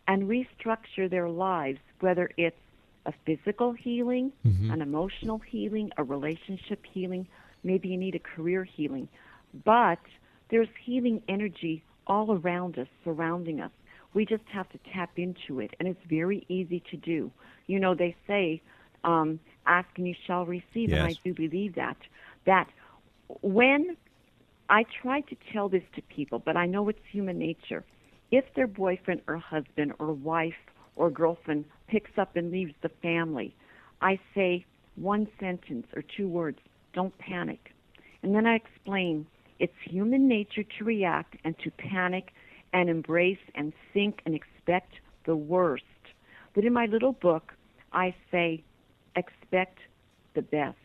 and 0.08 0.23
restructure 0.30 1.10
their 1.10 1.30
lives, 1.30 1.80
whether 2.00 2.30
it's 2.38 2.56
a 3.06 3.13
physical 3.26 3.71
healing, 3.73 4.32
an 4.71 4.82
emotional 4.82 5.39
healing, 5.39 5.91
a 5.97 6.04
relationship 6.04 6.84
healing, 6.91 7.28
maybe 7.63 7.88
you 7.89 7.97
need 7.97 8.15
a 8.15 8.19
career 8.19 8.63
healing. 8.63 9.08
But 9.65 10.00
there's 10.50 10.67
healing 10.86 11.21
energy 11.28 11.84
all 12.06 12.34
around 12.38 12.78
us, 12.78 12.88
surrounding 13.04 13.60
us. 13.62 13.71
We 14.13 14.26
just 14.26 14.43
have 14.52 14.69
to 14.69 14.80
tap 14.93 15.12
into 15.17 15.60
it, 15.60 15.73
and 15.80 15.88
it's 15.88 16.00
very 16.10 16.45
easy 16.50 16.82
to 16.91 16.97
do. 16.97 17.32
You 17.67 17.80
know, 17.80 17.95
they 17.95 18.15
say, 18.28 18.62
um, 19.04 19.39
ask 19.67 19.88
and 19.97 20.08
you 20.08 20.15
shall 20.25 20.45
receive, 20.45 20.91
and 20.91 21.03
I 21.03 21.15
do 21.23 21.34
believe 21.34 21.75
that. 21.75 21.97
That 22.45 22.67
when 23.41 23.97
I 24.69 24.86
try 25.01 25.21
to 25.21 25.36
tell 25.51 25.69
this 25.69 25.84
to 25.95 26.01
people, 26.03 26.39
but 26.39 26.58
I 26.58 26.65
know 26.65 26.88
it's 26.89 26.99
human 27.12 27.38
nature. 27.38 27.84
If 28.32 28.45
their 28.56 28.67
boyfriend 28.67 29.21
or 29.27 29.38
husband 29.38 29.93
or 29.99 30.12
wife 30.12 30.53
or 30.95 31.10
girlfriend 31.10 31.65
picks 31.88 32.12
up 32.17 32.36
and 32.36 32.51
leaves 32.51 32.73
the 32.82 32.89
family, 33.01 33.56
I 34.01 34.19
say 34.36 34.65
one 34.95 35.27
sentence 35.39 35.88
or 35.95 36.01
two 36.01 36.27
words 36.27 36.60
don't 36.93 37.17
panic. 37.17 37.73
And 38.23 38.36
then 38.36 38.45
I 38.45 38.56
explain 38.56 39.25
it's 39.60 39.73
human 39.84 40.27
nature 40.27 40.63
to 40.63 40.84
react 40.84 41.36
and 41.43 41.58
to 41.60 41.71
panic 41.71 42.34
and 42.73 42.89
embrace 42.89 43.38
and 43.56 43.73
think 43.93 44.21
and 44.25 44.36
expect 44.36 44.93
the 45.25 45.36
worst. 45.36 45.84
But 46.53 46.65
in 46.65 46.73
my 46.73 46.86
little 46.88 47.13
book, 47.13 47.53
I 47.93 48.13
say 48.32 48.63
expect 49.17 49.80
the 50.34 50.41
best 50.41 50.77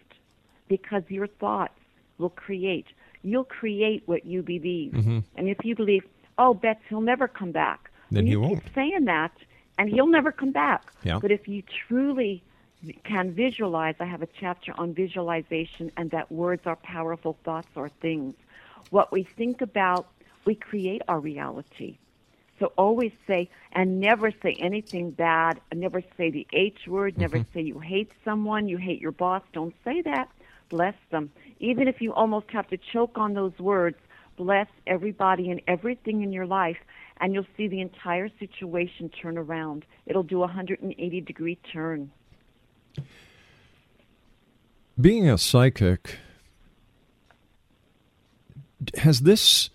because 0.68 1.04
your 1.08 1.26
thoughts 1.28 1.78
will 2.18 2.30
create. 2.30 2.86
You'll 3.22 3.44
create 3.44 4.02
what 4.06 4.24
you 4.26 4.42
believe. 4.42 4.92
Mm-hmm. 4.92 5.18
And 5.36 5.48
if 5.48 5.64
you 5.64 5.76
believe, 5.76 6.04
oh, 6.38 6.54
Bets, 6.54 6.80
he'll 6.88 7.00
never 7.00 7.28
come 7.28 7.52
back, 7.52 7.90
Then 8.10 8.26
you 8.26 8.40
he 8.40 8.46
won't. 8.46 8.62
saying 8.74 9.04
that, 9.04 9.32
and 9.78 9.88
he'll 9.88 10.06
never 10.08 10.32
come 10.32 10.50
back. 10.52 10.92
Yeah. 11.04 11.18
But 11.20 11.30
if 11.30 11.46
you 11.46 11.62
truly 11.86 12.42
can 13.04 13.32
visualize, 13.32 13.94
I 14.00 14.06
have 14.06 14.22
a 14.22 14.28
chapter 14.40 14.72
on 14.76 14.92
visualization, 14.94 15.92
and 15.96 16.10
that 16.10 16.32
words 16.32 16.62
are 16.66 16.76
powerful, 16.76 17.36
thoughts 17.44 17.68
are 17.76 17.88
things. 17.88 18.34
What 18.90 19.12
we 19.12 19.22
think 19.22 19.60
about, 19.60 20.08
we 20.44 20.54
create 20.56 21.02
our 21.08 21.20
reality. 21.20 21.98
So 22.62 22.72
always 22.78 23.10
say, 23.26 23.50
and 23.72 23.98
never 23.98 24.30
say 24.30 24.56
anything 24.60 25.10
bad. 25.10 25.60
Never 25.74 26.00
say 26.16 26.30
the 26.30 26.46
H 26.52 26.86
word. 26.86 27.18
Never 27.18 27.38
mm-hmm. 27.38 27.58
say 27.58 27.62
you 27.62 27.80
hate 27.80 28.12
someone, 28.24 28.68
you 28.68 28.76
hate 28.76 29.00
your 29.00 29.10
boss. 29.10 29.42
Don't 29.52 29.74
say 29.82 30.00
that. 30.02 30.28
Bless 30.68 30.94
them. 31.10 31.32
Even 31.58 31.88
if 31.88 32.00
you 32.00 32.12
almost 32.14 32.48
have 32.50 32.68
to 32.68 32.76
choke 32.76 33.18
on 33.18 33.34
those 33.34 33.58
words, 33.58 33.96
bless 34.36 34.68
everybody 34.86 35.50
and 35.50 35.60
everything 35.66 36.22
in 36.22 36.32
your 36.32 36.46
life, 36.46 36.76
and 37.20 37.34
you'll 37.34 37.48
see 37.56 37.66
the 37.66 37.80
entire 37.80 38.28
situation 38.38 39.08
turn 39.08 39.38
around. 39.38 39.84
It'll 40.06 40.22
do 40.22 40.36
a 40.36 40.46
180 40.46 41.20
degree 41.22 41.58
turn. 41.72 42.12
Being 45.00 45.28
a 45.28 45.36
psychic, 45.36 46.18
has 48.98 49.22
this 49.22 49.70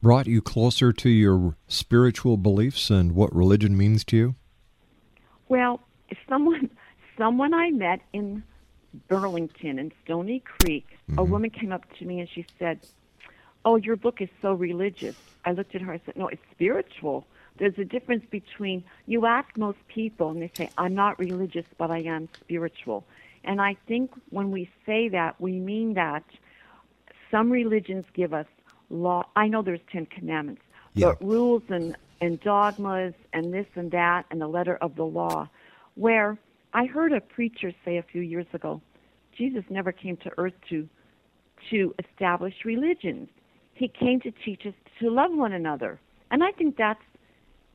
brought 0.00 0.26
you 0.26 0.40
closer 0.40 0.92
to 0.92 1.08
your 1.08 1.56
spiritual 1.66 2.36
beliefs 2.36 2.90
and 2.90 3.14
what 3.14 3.34
religion 3.34 3.76
means 3.76 4.04
to 4.04 4.16
you? 4.16 4.34
Well, 5.48 5.80
someone 6.28 6.70
someone 7.16 7.52
I 7.52 7.70
met 7.70 8.00
in 8.12 8.42
Burlington 9.08 9.78
in 9.78 9.92
Stoney 10.04 10.40
Creek, 10.40 10.86
a 10.90 11.12
mm-hmm. 11.12 11.30
woman 11.30 11.50
came 11.50 11.72
up 11.72 11.84
to 11.98 12.04
me 12.04 12.20
and 12.20 12.28
she 12.28 12.46
said, 12.58 12.80
"Oh, 13.64 13.76
your 13.76 13.96
book 13.96 14.20
is 14.20 14.28
so 14.40 14.52
religious." 14.54 15.16
I 15.44 15.52
looked 15.52 15.74
at 15.74 15.80
her. 15.82 15.92
I 15.92 16.00
said, 16.04 16.16
"No, 16.16 16.28
it's 16.28 16.42
spiritual." 16.50 17.26
There's 17.58 17.78
a 17.78 17.84
difference 17.84 18.24
between 18.30 18.84
you 19.06 19.26
ask 19.26 19.56
most 19.56 19.78
people 19.88 20.30
and 20.30 20.40
they 20.40 20.50
say, 20.54 20.70
"I'm 20.78 20.94
not 20.94 21.18
religious, 21.18 21.66
but 21.76 21.90
I 21.90 21.98
am 21.98 22.28
spiritual." 22.40 23.04
And 23.44 23.60
I 23.60 23.76
think 23.86 24.12
when 24.30 24.50
we 24.50 24.70
say 24.84 25.08
that, 25.08 25.40
we 25.40 25.52
mean 25.52 25.94
that 25.94 26.24
some 27.30 27.50
religions 27.50 28.04
give 28.14 28.32
us 28.32 28.46
law. 28.90 29.26
I 29.36 29.48
know 29.48 29.62
there's 29.62 29.80
10 29.92 30.06
commandments, 30.06 30.62
Yeah. 30.94 31.14
but 31.18 31.24
rules 31.26 31.62
and 31.68 31.96
and 32.20 32.40
dogmas 32.40 33.14
and 33.32 33.54
this 33.54 33.66
and 33.76 33.92
that 33.92 34.26
and 34.30 34.40
the 34.40 34.48
letter 34.48 34.76
of 34.76 34.96
the 34.96 35.04
law 35.04 35.48
where 35.94 36.36
I 36.72 36.84
heard 36.86 37.12
a 37.12 37.20
preacher 37.20 37.72
say 37.84 37.96
a 37.96 38.02
few 38.02 38.22
years 38.22 38.46
ago, 38.52 38.80
Jesus 39.36 39.64
never 39.70 39.92
came 39.92 40.16
to 40.18 40.30
earth 40.38 40.54
to 40.70 40.88
to 41.70 41.94
establish 41.98 42.54
religions. 42.64 43.28
He 43.74 43.88
came 43.88 44.20
to 44.20 44.30
teach 44.44 44.64
us 44.66 44.74
to 45.00 45.10
love 45.10 45.32
one 45.32 45.52
another. 45.52 46.00
And 46.30 46.42
I 46.44 46.52
think 46.52 46.76
that's 46.76 47.02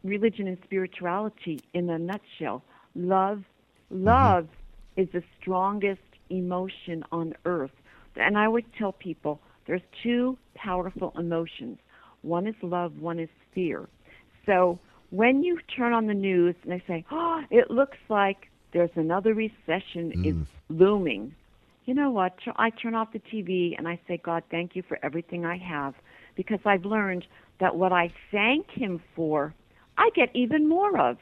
religion 0.04 0.48
and 0.48 0.58
spirituality 0.64 1.60
in 1.74 1.90
a 1.90 1.98
nutshell. 1.98 2.64
Love 2.96 3.40
mm-hmm. 3.40 4.06
love 4.06 4.48
is 4.96 5.08
the 5.12 5.24
strongest 5.40 6.02
emotion 6.30 7.04
on 7.12 7.34
earth. 7.46 7.72
And 8.16 8.38
I 8.38 8.46
always 8.46 8.66
tell 8.78 8.92
people 8.92 9.42
there's 9.66 9.82
two 10.02 10.38
powerful 10.56 11.14
emotions. 11.18 11.78
One 12.22 12.48
is 12.48 12.56
love, 12.62 13.00
one 13.00 13.20
is 13.20 13.30
fear. 13.54 13.88
So 14.46 14.80
when 15.10 15.44
you 15.44 15.60
turn 15.76 15.94
on 15.94 16.08
the 16.08 16.14
news 16.14 16.56
and 16.64 16.72
they 16.72 16.84
say, 16.88 17.06
"Oh, 17.12 17.44
it 17.50 17.70
looks 17.70 17.98
like 18.10 18.50
there's 18.72 18.96
another 18.96 19.34
recession 19.34 20.12
mm. 20.12 20.26
is 20.26 20.48
looming," 20.70 21.36
you 21.86 21.94
know 21.94 22.12
what? 22.12 22.38
I 22.56 22.70
turn 22.72 22.96
off 22.96 23.12
the 23.14 23.20
TV 23.20 23.76
and 23.78 23.88
I 23.88 24.00
say, 24.08 24.18
"God, 24.18 24.44
thank 24.50 24.76
you 24.76 24.82
for 24.82 24.98
everything 25.04 25.46
I 25.46 25.58
have," 25.58 25.96
because 26.36 26.60
I've 26.66 26.86
learned 26.86 27.26
that 27.60 27.76
what 27.76 27.92
I 27.92 28.12
thank 28.32 28.70
Him 28.72 29.02
for, 29.16 29.54
I 29.98 30.10
get 30.16 30.30
even 30.34 30.68
more 30.68 30.98
of. 30.98 31.18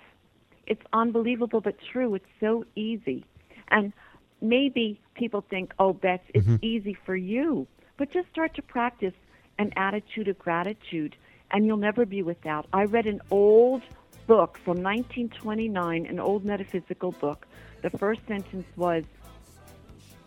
It's 0.68 0.86
unbelievable 0.94 1.62
but 1.62 1.76
true. 1.92 2.16
It's 2.16 2.34
so 2.40 2.66
easy, 2.76 3.26
and 3.70 3.92
maybe 4.40 5.02
people 5.16 5.42
think, 5.50 5.74
"Oh, 5.80 5.94
Beth, 5.94 6.22
it's 6.34 6.48
mm-hmm. 6.48 6.64
easy 6.66 6.94
for 7.06 7.16
you," 7.16 7.68
but 8.02 8.10
just 8.10 8.28
start 8.30 8.56
to 8.56 8.64
practice 8.64 9.14
an 9.60 9.72
attitude 9.76 10.28
of 10.28 10.40
gratitude 10.40 11.16
and 11.52 11.68
you'll 11.68 11.78
never 11.78 12.04
be 12.04 12.24
without. 12.24 12.66
I 12.74 12.86
read 12.86 13.06
an 13.06 13.22
old 13.30 13.84
book 14.26 14.58
from 14.66 14.82
1929, 14.82 16.08
an 16.08 16.20
old 16.20 16.44
metaphysical 16.44 17.12
book. 17.12 17.46
The 17.84 17.92
first 17.92 18.22
sentence 18.28 18.66
was 18.76 19.04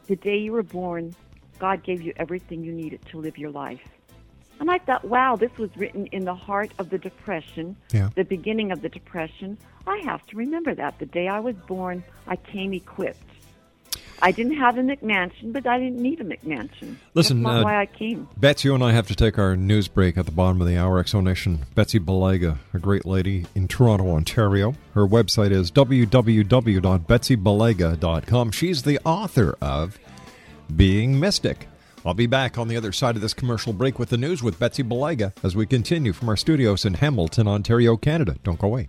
The 0.06 0.14
day 0.14 0.36
you 0.36 0.52
were 0.52 0.62
born, 0.62 1.16
God 1.58 1.82
gave 1.82 2.00
you 2.00 2.12
everything 2.16 2.62
you 2.62 2.70
needed 2.70 3.04
to 3.06 3.18
live 3.18 3.38
your 3.38 3.50
life. 3.50 3.82
And 4.60 4.70
I 4.70 4.78
thought, 4.78 5.04
wow, 5.04 5.34
this 5.34 5.58
was 5.58 5.76
written 5.76 6.06
in 6.12 6.24
the 6.24 6.34
heart 6.36 6.70
of 6.78 6.90
the 6.90 6.98
Depression, 6.98 7.74
Yeah. 7.92 8.10
the 8.14 8.22
beginning 8.22 8.70
of 8.70 8.82
the 8.82 8.88
Depression. 8.88 9.58
I 9.84 10.00
have 10.04 10.24
to 10.26 10.36
remember 10.36 10.76
that. 10.76 11.00
The 11.00 11.06
day 11.06 11.26
I 11.26 11.40
was 11.40 11.56
born, 11.66 12.04
I 12.28 12.36
came 12.36 12.72
equipped. 12.72 13.33
I 14.22 14.32
didn't 14.32 14.56
have 14.56 14.78
a 14.78 14.82
McMansion, 14.82 15.52
but 15.52 15.66
I 15.66 15.78
didn't 15.78 16.00
need 16.00 16.20
a 16.20 16.24
McMansion. 16.24 16.96
Listen, 17.14 17.42
That's 17.42 17.54
not 17.54 17.60
uh, 17.60 17.64
why 17.64 17.80
I 17.80 17.86
came. 17.86 18.28
Betsy, 18.36 18.68
you 18.68 18.74
and 18.74 18.82
I 18.82 18.92
have 18.92 19.06
to 19.08 19.14
take 19.14 19.38
our 19.38 19.54
news 19.56 19.88
break 19.88 20.16
at 20.16 20.24
the 20.26 20.32
bottom 20.32 20.60
of 20.60 20.66
the 20.66 20.78
hour. 20.78 20.98
X 20.98 21.10
Zone 21.10 21.24
Nation. 21.24 21.66
Betsy 21.74 21.98
Balega, 21.98 22.58
a 22.72 22.78
great 22.78 23.04
lady 23.04 23.44
in 23.54 23.68
Toronto, 23.68 24.10
Ontario. 24.10 24.74
Her 24.94 25.06
website 25.06 25.50
is 25.50 25.70
www.betsybalega.com. 25.70 28.50
She's 28.50 28.82
the 28.82 28.98
author 29.04 29.58
of 29.60 29.98
Being 30.74 31.20
Mystic. 31.20 31.68
I'll 32.06 32.14
be 32.14 32.26
back 32.26 32.58
on 32.58 32.68
the 32.68 32.76
other 32.76 32.92
side 32.92 33.16
of 33.16 33.22
this 33.22 33.32
commercial 33.32 33.72
break 33.72 33.98
with 33.98 34.10
the 34.10 34.18
news 34.18 34.42
with 34.42 34.58
Betsy 34.58 34.82
Balega 34.82 35.32
as 35.42 35.56
we 35.56 35.64
continue 35.64 36.12
from 36.12 36.28
our 36.28 36.36
studios 36.36 36.84
in 36.84 36.94
Hamilton, 36.94 37.48
Ontario, 37.48 37.96
Canada. 37.96 38.36
Don't 38.44 38.58
go 38.58 38.66
away. 38.66 38.88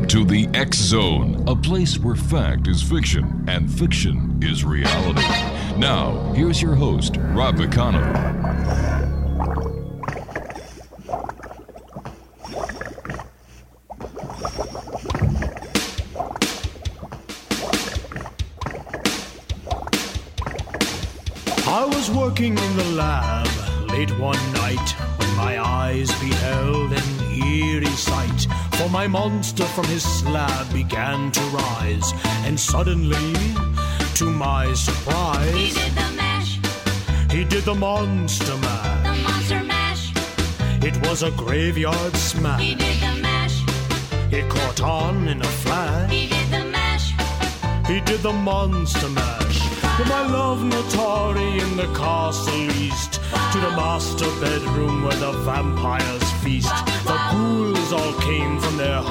the 0.25 0.49
X 0.53 0.77
Zone, 0.77 1.43
a 1.47 1.55
place 1.55 1.97
where 1.97 2.15
fact 2.15 2.67
is 2.67 2.81
fiction 2.81 3.45
and 3.47 3.71
fiction 3.71 4.37
is 4.41 4.63
reality. 4.63 5.21
Now, 5.77 6.33
here's 6.33 6.61
your 6.61 6.75
host, 6.75 7.17
Rob 7.17 7.55
McConnell. 7.55 8.01
I 21.67 21.85
was 21.85 22.11
working 22.11 22.57
in 22.57 22.75
the 22.75 22.91
lab 22.95 23.47
late 23.89 24.11
one 24.19 24.53
night 24.53 24.89
when 25.17 25.35
my 25.35 25.59
eyes 25.59 26.11
beheld 26.19 26.91
an 26.91 27.20
eerie 27.51 27.97
sight. 28.09 28.47
For 28.77 28.89
my 28.89 29.07
monster 29.07 29.65
from 29.75 29.85
his 29.85 30.03
slab 30.03 30.71
began 30.73 31.31
to 31.31 31.41
rise, 31.63 32.13
and 32.45 32.59
suddenly, 32.59 33.33
to 34.15 34.25
my 34.29 34.73
surprise, 34.73 35.53
He 35.53 35.71
did 35.71 35.91
the 36.01 36.09
mash, 36.21 36.59
he 37.31 37.43
did 37.43 37.63
the 37.63 37.75
monster 37.75 38.57
mash. 38.57 39.03
the 39.07 39.15
monster 39.27 39.63
mash. 39.63 40.03
It 40.83 40.95
was 41.07 41.23
a 41.23 41.31
graveyard 41.31 42.15
smash. 42.15 42.61
He 42.61 42.75
did 42.75 42.97
the 43.05 43.13
mash, 43.21 43.57
It 44.31 44.49
caught 44.49 44.81
on 44.81 45.27
in 45.27 45.41
a 45.41 45.51
flash. 45.63 46.11
he 46.11 46.27
did 46.27 46.47
the 46.49 46.63
mash. 46.75 47.07
He 47.87 47.99
did 48.01 48.21
the 48.21 48.33
monster 48.33 49.09
mash. 49.09 49.59
With 49.99 50.07
my 50.07 50.25
love 50.25 50.59
Natari 50.71 51.51
in 51.61 51.71
the 51.77 51.89
castle 51.93 52.71
east, 52.87 53.13
to 53.51 53.57
the 53.59 53.71
master 53.81 54.29
bedroom 54.39 55.03
where 55.03 55.19
the 55.25 55.33
vampires 55.45 56.27
feast. 56.43 56.73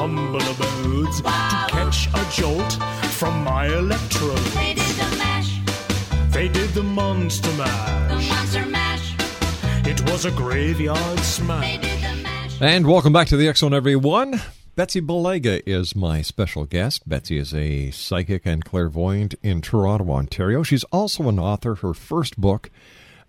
Humble 0.00 0.40
abodes 0.40 1.18
to 1.18 1.24
catch 1.68 2.08
a 2.14 2.26
jolt 2.32 2.72
from 3.18 3.44
my 3.44 3.66
electrode. 3.66 4.38
They 4.38 4.72
did 4.72 4.96
the 4.96 5.16
mash, 5.18 5.60
They 6.30 6.48
did 6.48 6.70
the 6.70 6.82
monster 6.82 7.50
the 7.50 7.58
mash. 7.58 8.30
monster 8.30 8.64
mash. 8.64 9.14
It 9.86 10.00
was 10.10 10.24
a 10.24 10.30
graveyard 10.30 11.18
smash. 11.18 11.84
And 12.62 12.86
welcome 12.86 13.12
back 13.12 13.26
to 13.26 13.36
the 13.36 13.46
X 13.46 13.60
Zone, 13.60 13.74
everyone. 13.74 14.40
Betsy 14.74 15.02
Balega 15.02 15.62
is 15.66 15.94
my 15.94 16.22
special 16.22 16.64
guest. 16.64 17.06
Betsy 17.06 17.36
is 17.36 17.52
a 17.52 17.90
psychic 17.90 18.46
and 18.46 18.64
clairvoyant 18.64 19.34
in 19.42 19.60
Toronto, 19.60 20.10
Ontario. 20.12 20.62
She's 20.62 20.84
also 20.84 21.28
an 21.28 21.38
author. 21.38 21.74
Her 21.74 21.92
first 21.92 22.40
book, 22.40 22.70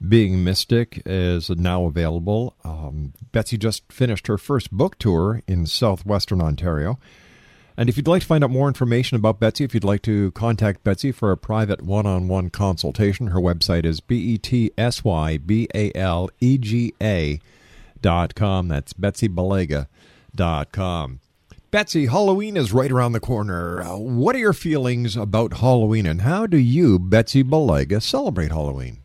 Being 0.08 0.44
Mystic, 0.44 1.02
is 1.06 1.50
now 1.52 1.86
available. 1.86 2.56
Um, 2.64 3.14
Betsy 3.32 3.58
just 3.58 3.92
finished 3.92 4.28
her 4.28 4.38
first 4.38 4.72
book 4.72 4.98
tour 4.98 5.44
in 5.48 5.66
southwestern 5.68 6.42
Ontario. 6.42 6.98
And 7.78 7.88
if 7.88 7.98
you'd 7.98 8.08
like 8.08 8.22
to 8.22 8.28
find 8.28 8.44
out 8.44 8.50
more 8.50 8.68
information 8.68 9.16
about 9.16 9.40
Betsy, 9.40 9.64
if 9.64 9.74
you'd 9.74 9.84
like 9.84 10.02
to 10.04 10.32
contact 10.32 10.84
Betsy 10.84 11.12
for 11.12 11.32
a 11.32 11.38
private 11.38 11.82
one 11.82 12.06
on 12.06 12.28
one 12.28 12.50
consultation, 12.50 13.28
her 13.28 13.40
website 13.40 13.86
is 13.86 14.02
B 14.02 14.34
E 14.34 14.38
T 14.38 14.72
S 14.78 15.04
Y 15.04 15.38
B 15.38 15.68
A 15.74 15.92
L 15.96 16.30
E 16.40 16.58
G 16.58 16.94
A 17.02 17.40
dot 18.02 18.36
com. 18.36 18.68
That's 18.68 18.94
BetsyBalega 18.94 19.88
dot 20.36 20.72
com. 20.72 21.20
Betsy, 21.70 22.08
Halloween 22.08 22.58
is 22.58 22.74
right 22.74 22.92
around 22.92 23.14
the 23.14 23.20
corner. 23.22 23.82
Uh, 23.82 23.98
what 23.98 24.36
are 24.36 24.40
your 24.40 24.52
feelings 24.52 25.16
about 25.16 25.58
Halloween 25.58 26.06
and 26.06 26.22
how 26.22 26.46
do 26.46 26.58
you, 26.58 27.00
Betsy 27.00 27.44
Balega, 27.44 28.02
celebrate 28.02 28.52
Halloween? 28.52 29.01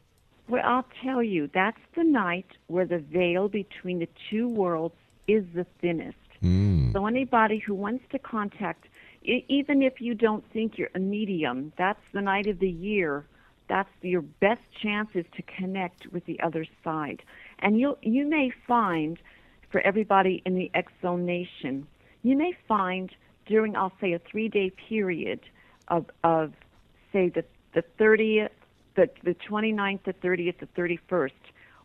Well, 0.48 0.62
I'll 0.64 0.86
tell 1.02 1.22
you, 1.22 1.50
that's 1.52 1.80
the 1.96 2.04
night 2.04 2.46
where 2.68 2.86
the 2.86 2.98
veil 2.98 3.48
between 3.48 3.98
the 3.98 4.08
two 4.30 4.48
worlds 4.48 4.94
is 5.26 5.44
the 5.54 5.66
thinnest. 5.80 6.16
Mm. 6.42 6.92
So 6.92 7.06
anybody 7.06 7.58
who 7.58 7.74
wants 7.74 8.04
to 8.12 8.18
contact, 8.18 8.86
even 9.22 9.82
if 9.82 10.00
you 10.00 10.14
don't 10.14 10.44
think 10.52 10.78
you're 10.78 10.90
a 10.94 11.00
medium, 11.00 11.72
that's 11.76 12.00
the 12.12 12.20
night 12.20 12.46
of 12.46 12.60
the 12.60 12.70
year. 12.70 13.26
That's 13.68 13.88
your 14.02 14.22
best 14.22 14.62
chances 14.80 15.24
to 15.36 15.42
connect 15.42 16.06
with 16.12 16.24
the 16.26 16.38
other 16.40 16.64
side. 16.84 17.22
And 17.58 17.80
you 17.80 17.98
you 18.00 18.24
may 18.28 18.52
find, 18.68 19.18
for 19.70 19.80
everybody 19.80 20.42
in 20.46 20.54
the 20.54 20.70
Zone 21.02 21.26
Nation, 21.26 21.88
you 22.22 22.36
may 22.36 22.52
find 22.68 23.10
during 23.46 23.74
I'll 23.74 23.92
say 24.00 24.12
a 24.12 24.20
three 24.20 24.48
day 24.48 24.70
period 24.88 25.40
of 25.88 26.06
of 26.22 26.52
say 27.12 27.28
the 27.28 27.44
the 27.74 27.82
30th, 27.98 28.50
the 28.96 29.08
the 29.22 29.34
29th, 29.34 30.04
the 30.04 30.12
30th, 30.14 30.58
the 30.58 30.66
31st, 30.76 31.30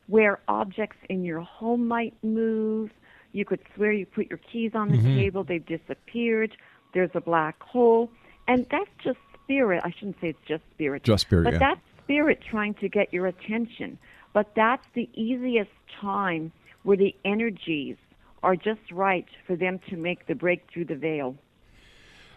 where 0.07 0.39
objects 0.47 0.97
in 1.09 1.23
your 1.23 1.41
home 1.41 1.87
might 1.87 2.13
move. 2.23 2.89
You 3.33 3.45
could 3.45 3.61
swear 3.75 3.91
you 3.91 4.05
put 4.05 4.29
your 4.29 4.39
keys 4.39 4.71
on 4.73 4.89
the 4.89 4.97
Mhm. 4.97 5.15
table, 5.15 5.43
they've 5.43 5.65
disappeared. 5.65 6.55
There's 6.93 7.11
a 7.13 7.21
black 7.21 7.61
hole, 7.61 8.11
and 8.47 8.65
that's 8.69 8.89
just 9.03 9.19
spirit. 9.43 9.81
I 9.85 9.91
shouldn't 9.91 10.19
say 10.19 10.29
it's 10.29 10.47
just 10.47 10.63
spirit. 10.71 11.03
Just 11.03 11.21
spirit, 11.27 11.43
but 11.45 11.53
yeah. 11.53 11.59
that's 11.59 11.81
spirit 12.03 12.41
trying 12.41 12.73
to 12.75 12.89
get 12.89 13.13
your 13.13 13.27
attention. 13.27 13.97
But 14.33 14.53
that's 14.55 14.85
the 14.93 15.09
easiest 15.13 15.71
time 15.99 16.51
where 16.83 16.97
the 16.97 17.15
energies 17.23 17.97
are 18.43 18.55
just 18.55 18.91
right 18.91 19.27
for 19.45 19.55
them 19.55 19.79
to 19.89 19.95
make 19.95 20.25
the 20.27 20.35
break 20.35 20.69
through 20.71 20.85
the 20.85 20.95
veil. 20.95 21.37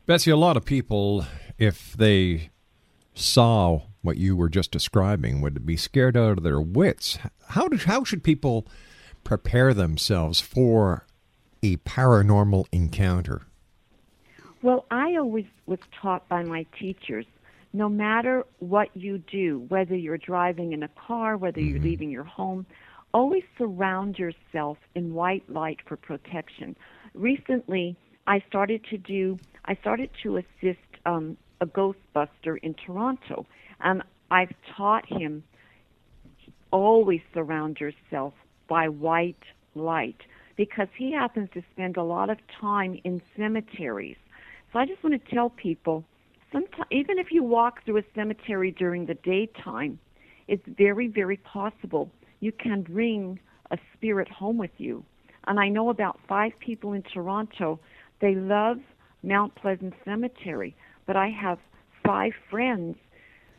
Betsy, 0.06 0.30
a 0.30 0.37
lot 0.37 0.56
of 0.56 0.64
people, 0.64 1.24
if 1.58 1.94
they 1.94 2.50
saw 3.14 3.82
what 4.05 4.17
you 4.17 4.37
were 4.37 4.49
just 4.49 4.71
describing, 4.71 5.40
would 5.40 5.64
be 5.67 5.77
scared 5.77 6.17
out 6.17 6.38
of 6.38 6.45
their 6.45 6.61
wits. 6.61 7.19
How, 7.49 7.69
do, 7.69 7.77
how 7.77 8.05
should 8.05 8.23
people 8.23 8.67
prepare 9.25 9.73
themselves 9.73 10.40
for 10.40 11.07
a 11.62 11.77
paranormal 11.79 12.67
encounter? 12.71 13.43
Well, 14.62 14.87
I 14.90 15.17
always 15.17 15.47
was 15.67 15.79
taught 16.01 16.29
by 16.29 16.43
my 16.43 16.67
teachers 16.79 17.27
no 17.75 17.88
matter 17.88 18.45
what 18.61 18.88
you 18.95 19.19
do, 19.19 19.67
whether 19.69 19.97
you're 19.97 20.17
driving 20.17 20.73
in 20.73 20.85
a 20.85 20.88
car, 20.88 21.37
whether 21.37 21.61
you're 21.61 21.81
leaving 21.81 22.09
your 22.09 22.25
home, 22.25 22.64
always 23.12 23.43
surround 23.59 24.17
yourself 24.17 24.79
in 24.95 25.12
white 25.12 25.43
light 25.51 25.81
for 25.87 25.97
protection. 25.97 26.77
Recently, 27.14 27.97
I 28.29 28.43
started 28.49 28.85
to 28.90 28.97
do, 28.97 29.38
I 29.64 29.75
started 29.75 30.11
to 30.23 30.37
assist 30.37 30.79
um, 31.05 31.37
a 31.64 31.66
Ghostbuster 31.66 32.59
in 32.62 32.74
Toronto, 32.74 33.46
and 33.81 34.03
I've 34.31 34.55
taught 34.77 35.07
him 35.07 35.42
always 36.70 37.20
surround 37.33 37.79
yourself 37.81 38.35
by 38.68 38.88
white 38.88 39.44
light 39.74 40.20
because 40.57 40.88
he 40.96 41.12
happens 41.12 41.48
to 41.55 41.62
spend 41.72 41.96
a 41.96 42.03
lot 42.03 42.31
of 42.31 42.38
time 42.61 43.00
in 43.05 43.20
cemeteries. 43.37 44.16
So 44.72 44.79
I 44.79 44.87
just 44.87 45.03
want 45.03 45.20
to 45.20 45.35
tell 45.35 45.50
people, 45.50 46.05
sometimes, 46.53 46.87
even 46.90 47.18
if 47.18 47.29
you 47.31 47.42
walk 47.42 47.85
through 47.85 47.98
a 47.98 48.05
cemetery 48.14 48.70
during 48.70 49.07
the 49.07 49.14
daytime, 49.14 49.98
it's 50.48 50.62
very, 50.77 51.09
very 51.09 51.38
possible 51.38 52.11
you 52.40 52.53
can 52.53 52.83
bring 52.83 53.38
a 53.70 53.79
spirit 53.94 54.29
home 54.29 54.59
with 54.59 54.70
you. 54.79 55.05
And 55.46 55.59
I 55.59 55.68
know 55.68 55.90
about 55.90 56.20
five 56.29 56.53
people 56.59 56.92
in 56.92 57.03
Toronto. 57.03 57.81
They 58.20 58.35
love 58.35 58.79
Mount 59.22 59.55
Pleasant 59.55 59.94
Cemetery, 60.05 60.77
but 61.07 61.17
I 61.17 61.29
have 61.31 61.59
five 62.05 62.33
friends 62.51 62.97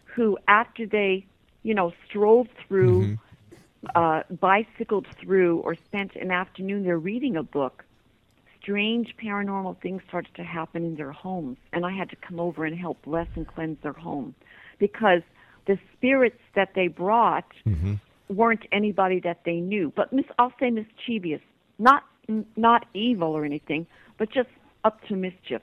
who, 0.06 0.38
after 0.48 0.86
they, 0.86 1.26
you 1.64 1.74
know, 1.74 1.92
strolled 2.08 2.48
through, 2.68 3.18
uh, 3.96 4.24
bicycled 4.40 5.08
through, 5.20 5.60
or 5.60 5.76
spent 5.76 6.16
an 6.16 6.32
afternoon 6.32 6.84
there 6.84 6.98
reading 6.98 7.36
a 7.36 7.44
book, 7.44 7.84
strange 8.62 9.16
paranormal 9.24 9.80
things 9.82 10.02
started 10.08 10.34
to 10.36 10.44
happen 10.44 10.84
in 10.84 10.96
their 10.96 11.12
homes, 11.12 11.58
and 11.72 11.86
I 11.86 11.92
had 11.92 12.10
to 12.10 12.16
come 12.16 12.40
over 12.40 12.66
and 12.66 12.76
help 12.78 13.02
bless 13.04 13.28
and 13.36 13.46
cleanse 13.48 13.78
their 13.84 13.94
home 13.94 14.34
because 14.80 15.22
the 15.68 15.78
spirits 15.94 16.40
that 16.56 16.70
they 16.76 16.88
brought 16.88 17.46
weren't 18.30 18.64
anybody 18.72 19.20
that 19.20 19.42
they 19.46 19.60
knew, 19.60 19.92
but 19.96 20.12
mis- 20.12 20.26
I'll 20.40 20.54
say 20.60 20.72
mischievous, 20.72 21.42
not 21.78 22.04
not 22.56 22.88
evil 22.96 23.34
or 23.38 23.46
anything, 23.46 23.86
but 24.18 24.32
just 24.32 24.50
up 24.84 25.04
to 25.08 25.16
mischief. 25.16 25.62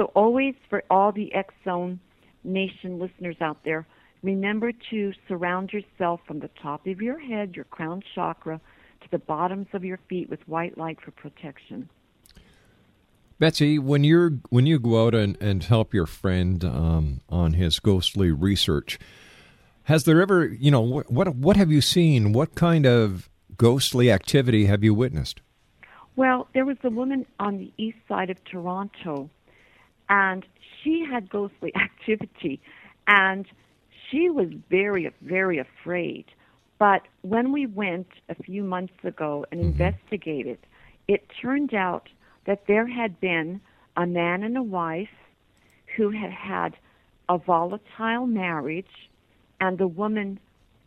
So 0.00 0.06
always 0.14 0.54
for 0.70 0.82
all 0.88 1.12
the 1.12 1.30
X 1.34 1.52
Zone 1.62 2.00
Nation 2.42 2.98
listeners 2.98 3.36
out 3.42 3.58
there, 3.66 3.86
remember 4.22 4.72
to 4.88 5.12
surround 5.28 5.74
yourself 5.74 6.20
from 6.26 6.38
the 6.40 6.48
top 6.62 6.86
of 6.86 7.02
your 7.02 7.18
head, 7.18 7.54
your 7.54 7.66
crown 7.66 8.02
chakra, 8.14 8.62
to 9.02 9.10
the 9.10 9.18
bottoms 9.18 9.66
of 9.74 9.84
your 9.84 9.98
feet 10.08 10.30
with 10.30 10.40
white 10.48 10.78
light 10.78 10.98
for 11.04 11.10
protection. 11.10 11.90
Betsy, 13.38 13.78
when 13.78 14.02
you're 14.02 14.38
when 14.48 14.64
you 14.64 14.78
go 14.78 15.06
out 15.06 15.14
and, 15.14 15.36
and 15.38 15.64
help 15.64 15.92
your 15.92 16.06
friend 16.06 16.64
um, 16.64 17.20
on 17.28 17.52
his 17.52 17.78
ghostly 17.78 18.30
research, 18.30 18.98
has 19.82 20.04
there 20.04 20.22
ever 20.22 20.46
you 20.46 20.70
know 20.70 20.80
what, 20.80 21.10
what 21.10 21.36
what 21.36 21.58
have 21.58 21.70
you 21.70 21.82
seen? 21.82 22.32
What 22.32 22.54
kind 22.54 22.86
of 22.86 23.28
ghostly 23.58 24.10
activity 24.10 24.64
have 24.64 24.82
you 24.82 24.94
witnessed? 24.94 25.42
Well, 26.16 26.48
there 26.54 26.64
was 26.64 26.78
a 26.84 26.90
woman 26.90 27.26
on 27.38 27.58
the 27.58 27.70
east 27.76 27.98
side 28.08 28.30
of 28.30 28.42
Toronto, 28.44 29.28
and 30.10 30.44
she 30.82 31.06
had 31.10 31.30
ghostly 31.30 31.72
activity, 31.76 32.60
and 33.06 33.46
she 34.10 34.28
was 34.28 34.48
very, 34.68 35.10
very 35.22 35.58
afraid. 35.58 36.26
But 36.78 37.02
when 37.22 37.52
we 37.52 37.66
went 37.66 38.08
a 38.28 38.34
few 38.34 38.62
months 38.62 39.04
ago 39.04 39.46
and 39.50 39.60
mm-hmm. 39.60 39.70
investigated, 39.70 40.58
it 41.08 41.24
turned 41.40 41.72
out 41.72 42.08
that 42.46 42.66
there 42.66 42.86
had 42.86 43.20
been 43.20 43.60
a 43.96 44.06
man 44.06 44.42
and 44.42 44.56
a 44.56 44.62
wife 44.62 45.08
who 45.96 46.10
had 46.10 46.30
had 46.30 46.76
a 47.28 47.38
volatile 47.38 48.26
marriage, 48.26 49.10
and 49.60 49.78
the 49.78 49.86
woman 49.86 50.40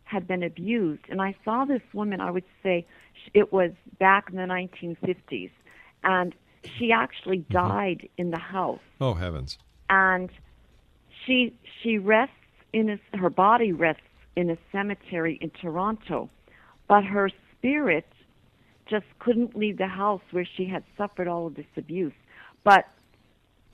had 0.04 0.26
been 0.26 0.42
abused. 0.42 1.02
And 1.08 1.22
I 1.22 1.34
saw 1.44 1.64
this 1.64 1.82
woman, 1.92 2.20
I 2.20 2.30
would 2.30 2.44
say 2.62 2.86
it 3.32 3.52
was 3.52 3.70
back 3.98 4.28
in 4.30 4.36
the 4.36 4.42
1950s, 4.42 5.50
and 6.02 6.34
she 6.78 6.92
actually 6.92 7.38
mm-hmm. 7.38 7.52
died 7.52 8.08
in 8.16 8.30
the 8.30 8.38
house. 8.38 8.80
Oh 9.00 9.14
heavens! 9.14 9.58
And 9.90 10.30
she 11.24 11.54
she 11.82 11.98
rests 11.98 12.34
in 12.72 12.90
a, 12.90 13.16
her 13.16 13.30
body 13.30 13.72
rests 13.72 14.02
in 14.36 14.50
a 14.50 14.58
cemetery 14.72 15.38
in 15.40 15.50
Toronto, 15.50 16.28
but 16.88 17.04
her 17.04 17.30
spirit 17.52 18.06
just 18.86 19.06
couldn't 19.18 19.56
leave 19.56 19.78
the 19.78 19.86
house 19.86 20.22
where 20.30 20.46
she 20.56 20.66
had 20.66 20.84
suffered 20.96 21.28
all 21.28 21.46
of 21.46 21.54
this 21.54 21.66
abuse. 21.76 22.12
But 22.64 22.86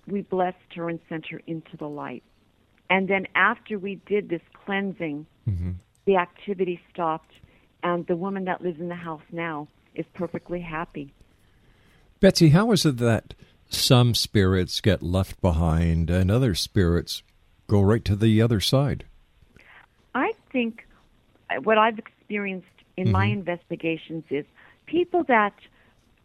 we 0.07 0.23
blessed 0.23 0.75
her 0.75 0.89
and 0.89 1.01
sent 1.09 1.27
her 1.29 1.41
into 1.47 1.77
the 1.77 1.89
light. 1.89 2.23
And 2.89 3.09
then 3.09 3.27
after 3.35 3.79
we 3.79 3.97
did 4.07 4.29
this 4.29 4.43
cleansing, 4.65 5.27
mm-hmm. 5.49 5.73
the 6.07 6.17
activity 6.17 6.81
stopped, 6.93 7.33
and 7.83 8.07
the 8.07 8.17
woman 8.17 8.45
that 8.45 8.63
lives 8.63 8.81
in 8.81 8.89
the 8.89 8.95
house 8.95 9.23
now 9.33 9.69
is 9.95 10.05
perfectly 10.15 10.61
happy. 10.61 11.13
Betsy, 12.21 12.51
how 12.51 12.71
is 12.73 12.85
it 12.85 12.99
that 12.99 13.33
some 13.71 14.15
spirits 14.15 14.83
get 14.83 15.03
left 15.03 15.41
behind 15.41 16.11
and 16.11 16.31
other 16.31 16.55
spirits 16.55 17.23
go 17.67 17.81
right 17.81 18.05
to 18.05 18.15
the 18.15 18.43
other 18.43 18.61
side? 18.61 19.05
I 20.15 20.33
think 20.53 20.87
what 21.63 21.79
I've 21.79 21.99
experienced 21.99 22.67
in 22.99 23.11
my 23.11 23.29
Mhm. 23.29 23.33
investigations 23.33 24.25
is 24.29 24.45
people 24.85 25.25
that 25.25 25.55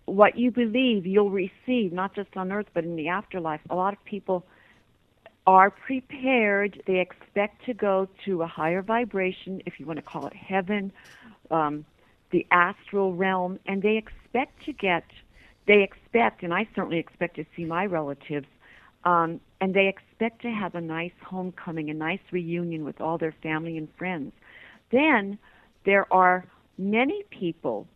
what 0.06 0.38
you 0.38 0.52
believe 0.52 1.06
you'll 1.06 1.30
receive, 1.30 1.94
not 1.94 2.14
just 2.14 2.36
on 2.36 2.52
earth 2.52 2.68
but 2.74 2.84
in 2.84 2.98
the 2.98 3.08
afterlife. 3.08 3.62
A 3.70 3.76
lot 3.76 3.94
of 3.94 4.04
people 4.04 4.46
are 5.48 5.70
prepared. 5.70 6.82
They 6.86 7.00
expect 7.00 7.64
to 7.66 7.74
go 7.74 8.08
to 8.26 8.42
a 8.42 8.48
higher 8.48 8.82
vibration, 8.82 9.62
if 9.66 9.80
you 9.80 9.86
want 9.86 9.98
to 9.98 10.04
call 10.04 10.28
it 10.28 10.34
heaven, 10.34 10.92
um, 11.52 11.86
the 12.32 12.46
astral 12.52 13.14
realm, 13.14 13.60
and 13.66 13.82
they 13.82 13.96
expect 13.98 14.64
to 14.66 14.74
get, 14.74 15.06
they 15.68 15.82
expect, 15.84 16.44
and 16.44 16.54
I 16.54 16.68
certainly 16.76 17.00
expect 17.00 17.36
to 17.36 17.46
see 17.56 17.66
my 17.66 17.86
relatives, 17.86 18.48
um, 19.04 19.40
and 19.62 19.74
they 19.74 19.88
expect 19.88 20.42
to 20.42 20.52
have 20.52 20.76
a 20.76 20.82
nice 20.82 21.14
homecoming, 21.24 21.90
a 21.90 21.94
nice 21.94 22.20
reunion 22.32 22.86
with 22.86 23.02
all 23.02 23.18
their 23.18 23.34
family 23.44 23.78
and 23.78 23.88
friends. 23.98 24.34
Then 24.92 25.38
there 25.86 26.12
are 26.14 26.46
many 26.78 27.24
people 27.30 27.88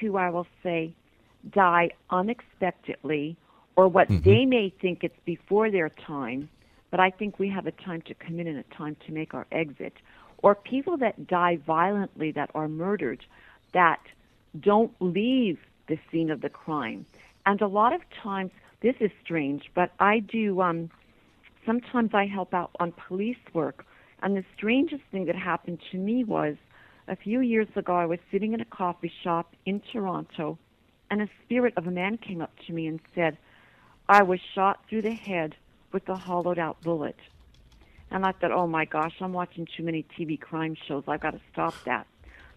who 0.00 0.16
I 0.16 0.30
will 0.30 0.46
say 0.62 0.94
die 1.50 1.90
unexpectedly, 2.10 3.36
or 3.76 3.88
what 3.88 4.08
Mhm. 4.08 4.22
they 4.22 4.46
may 4.46 4.68
think 4.68 5.04
it's 5.04 5.18
before 5.24 5.70
their 5.70 5.88
time, 5.88 6.48
but 6.90 7.00
I 7.00 7.10
think 7.10 7.38
we 7.38 7.48
have 7.48 7.66
a 7.66 7.72
time 7.72 8.02
to 8.02 8.14
come 8.14 8.38
in 8.40 8.46
and 8.46 8.58
a 8.58 8.74
time 8.74 8.96
to 9.06 9.12
make 9.12 9.34
our 9.34 9.46
exit. 9.52 9.94
Or 10.42 10.54
people 10.54 10.96
that 10.98 11.26
die 11.26 11.56
violently, 11.56 12.30
that 12.32 12.50
are 12.54 12.68
murdered, 12.68 13.24
that 13.72 14.00
don't 14.58 14.92
leave 15.00 15.58
the 15.90 15.98
scene 16.10 16.30
of 16.30 16.40
the 16.40 16.48
crime. 16.48 17.04
And 17.44 17.60
a 17.60 17.66
lot 17.66 17.92
of 17.92 18.00
times, 18.22 18.52
this 18.80 18.94
is 19.00 19.10
strange, 19.22 19.70
but 19.74 19.92
I 20.00 20.20
do, 20.20 20.60
um, 20.62 20.90
sometimes 21.66 22.14
I 22.14 22.26
help 22.26 22.54
out 22.54 22.70
on 22.80 22.92
police 22.92 23.44
work. 23.52 23.84
And 24.22 24.36
the 24.36 24.44
strangest 24.56 25.02
thing 25.10 25.26
that 25.26 25.36
happened 25.36 25.80
to 25.90 25.98
me 25.98 26.24
was 26.24 26.56
a 27.08 27.16
few 27.16 27.40
years 27.40 27.68
ago, 27.76 27.94
I 27.94 28.06
was 28.06 28.20
sitting 28.30 28.52
in 28.52 28.60
a 28.60 28.64
coffee 28.64 29.12
shop 29.22 29.54
in 29.66 29.80
Toronto, 29.92 30.58
and 31.10 31.20
a 31.20 31.28
spirit 31.44 31.74
of 31.76 31.86
a 31.86 31.90
man 31.90 32.16
came 32.16 32.40
up 32.40 32.52
to 32.66 32.72
me 32.72 32.86
and 32.86 33.00
said, 33.14 33.36
I 34.08 34.22
was 34.22 34.40
shot 34.54 34.84
through 34.88 35.02
the 35.02 35.12
head 35.12 35.56
with 35.92 36.08
a 36.08 36.16
hollowed 36.16 36.58
out 36.58 36.80
bullet. 36.82 37.16
And 38.10 38.24
I 38.24 38.32
thought, 38.32 38.52
oh 38.52 38.66
my 38.66 38.84
gosh, 38.84 39.14
I'm 39.20 39.32
watching 39.32 39.66
too 39.76 39.82
many 39.82 40.04
TV 40.16 40.40
crime 40.40 40.76
shows. 40.86 41.04
I've 41.08 41.20
got 41.20 41.32
to 41.32 41.40
stop 41.52 41.74
that. 41.84 42.06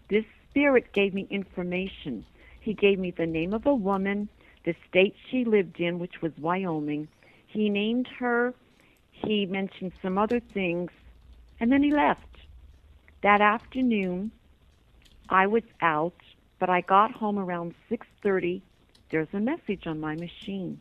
This 0.08 0.24
spirit 0.50 0.92
gave 0.92 1.14
me 1.14 1.26
information. 1.30 2.24
He 2.64 2.72
gave 2.72 2.98
me 2.98 3.10
the 3.10 3.26
name 3.26 3.52
of 3.52 3.66
a 3.66 3.74
woman, 3.74 4.30
the 4.64 4.74
state 4.88 5.14
she 5.30 5.44
lived 5.44 5.78
in, 5.80 5.98
which 5.98 6.22
was 6.22 6.32
Wyoming. 6.38 7.08
He 7.46 7.68
named 7.68 8.08
her. 8.18 8.54
He 9.12 9.44
mentioned 9.44 9.92
some 10.00 10.16
other 10.16 10.40
things, 10.40 10.90
and 11.60 11.70
then 11.70 11.82
he 11.82 11.92
left. 11.92 12.26
That 13.22 13.42
afternoon, 13.42 14.30
I 15.28 15.46
was 15.46 15.62
out, 15.82 16.16
but 16.58 16.70
I 16.70 16.80
got 16.80 17.12
home 17.12 17.38
around 17.38 17.74
6:30. 17.90 18.62
There's 19.10 19.34
a 19.34 19.40
message 19.40 19.86
on 19.86 20.00
my 20.00 20.14
machine. 20.14 20.80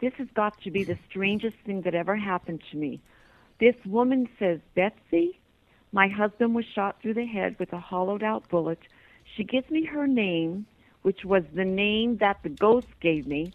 This 0.00 0.14
has 0.14 0.28
got 0.34 0.58
to 0.62 0.70
be 0.70 0.82
the 0.82 0.98
strangest 1.10 1.58
thing 1.66 1.82
that 1.82 1.94
ever 1.94 2.16
happened 2.16 2.62
to 2.70 2.78
me. 2.78 3.00
This 3.60 3.76
woman 3.84 4.30
says, 4.38 4.60
Betsy, 4.74 5.38
my 5.92 6.08
husband 6.08 6.54
was 6.54 6.64
shot 6.64 7.02
through 7.02 7.14
the 7.14 7.26
head 7.26 7.58
with 7.58 7.72
a 7.74 7.78
hollowed 7.78 8.22
out 8.22 8.48
bullet. 8.48 8.80
She 9.36 9.44
gives 9.44 9.70
me 9.70 9.84
her 9.84 10.06
name, 10.06 10.66
which 11.02 11.24
was 11.24 11.42
the 11.54 11.64
name 11.64 12.18
that 12.18 12.38
the 12.42 12.48
ghost 12.48 12.86
gave 13.00 13.26
me. 13.26 13.52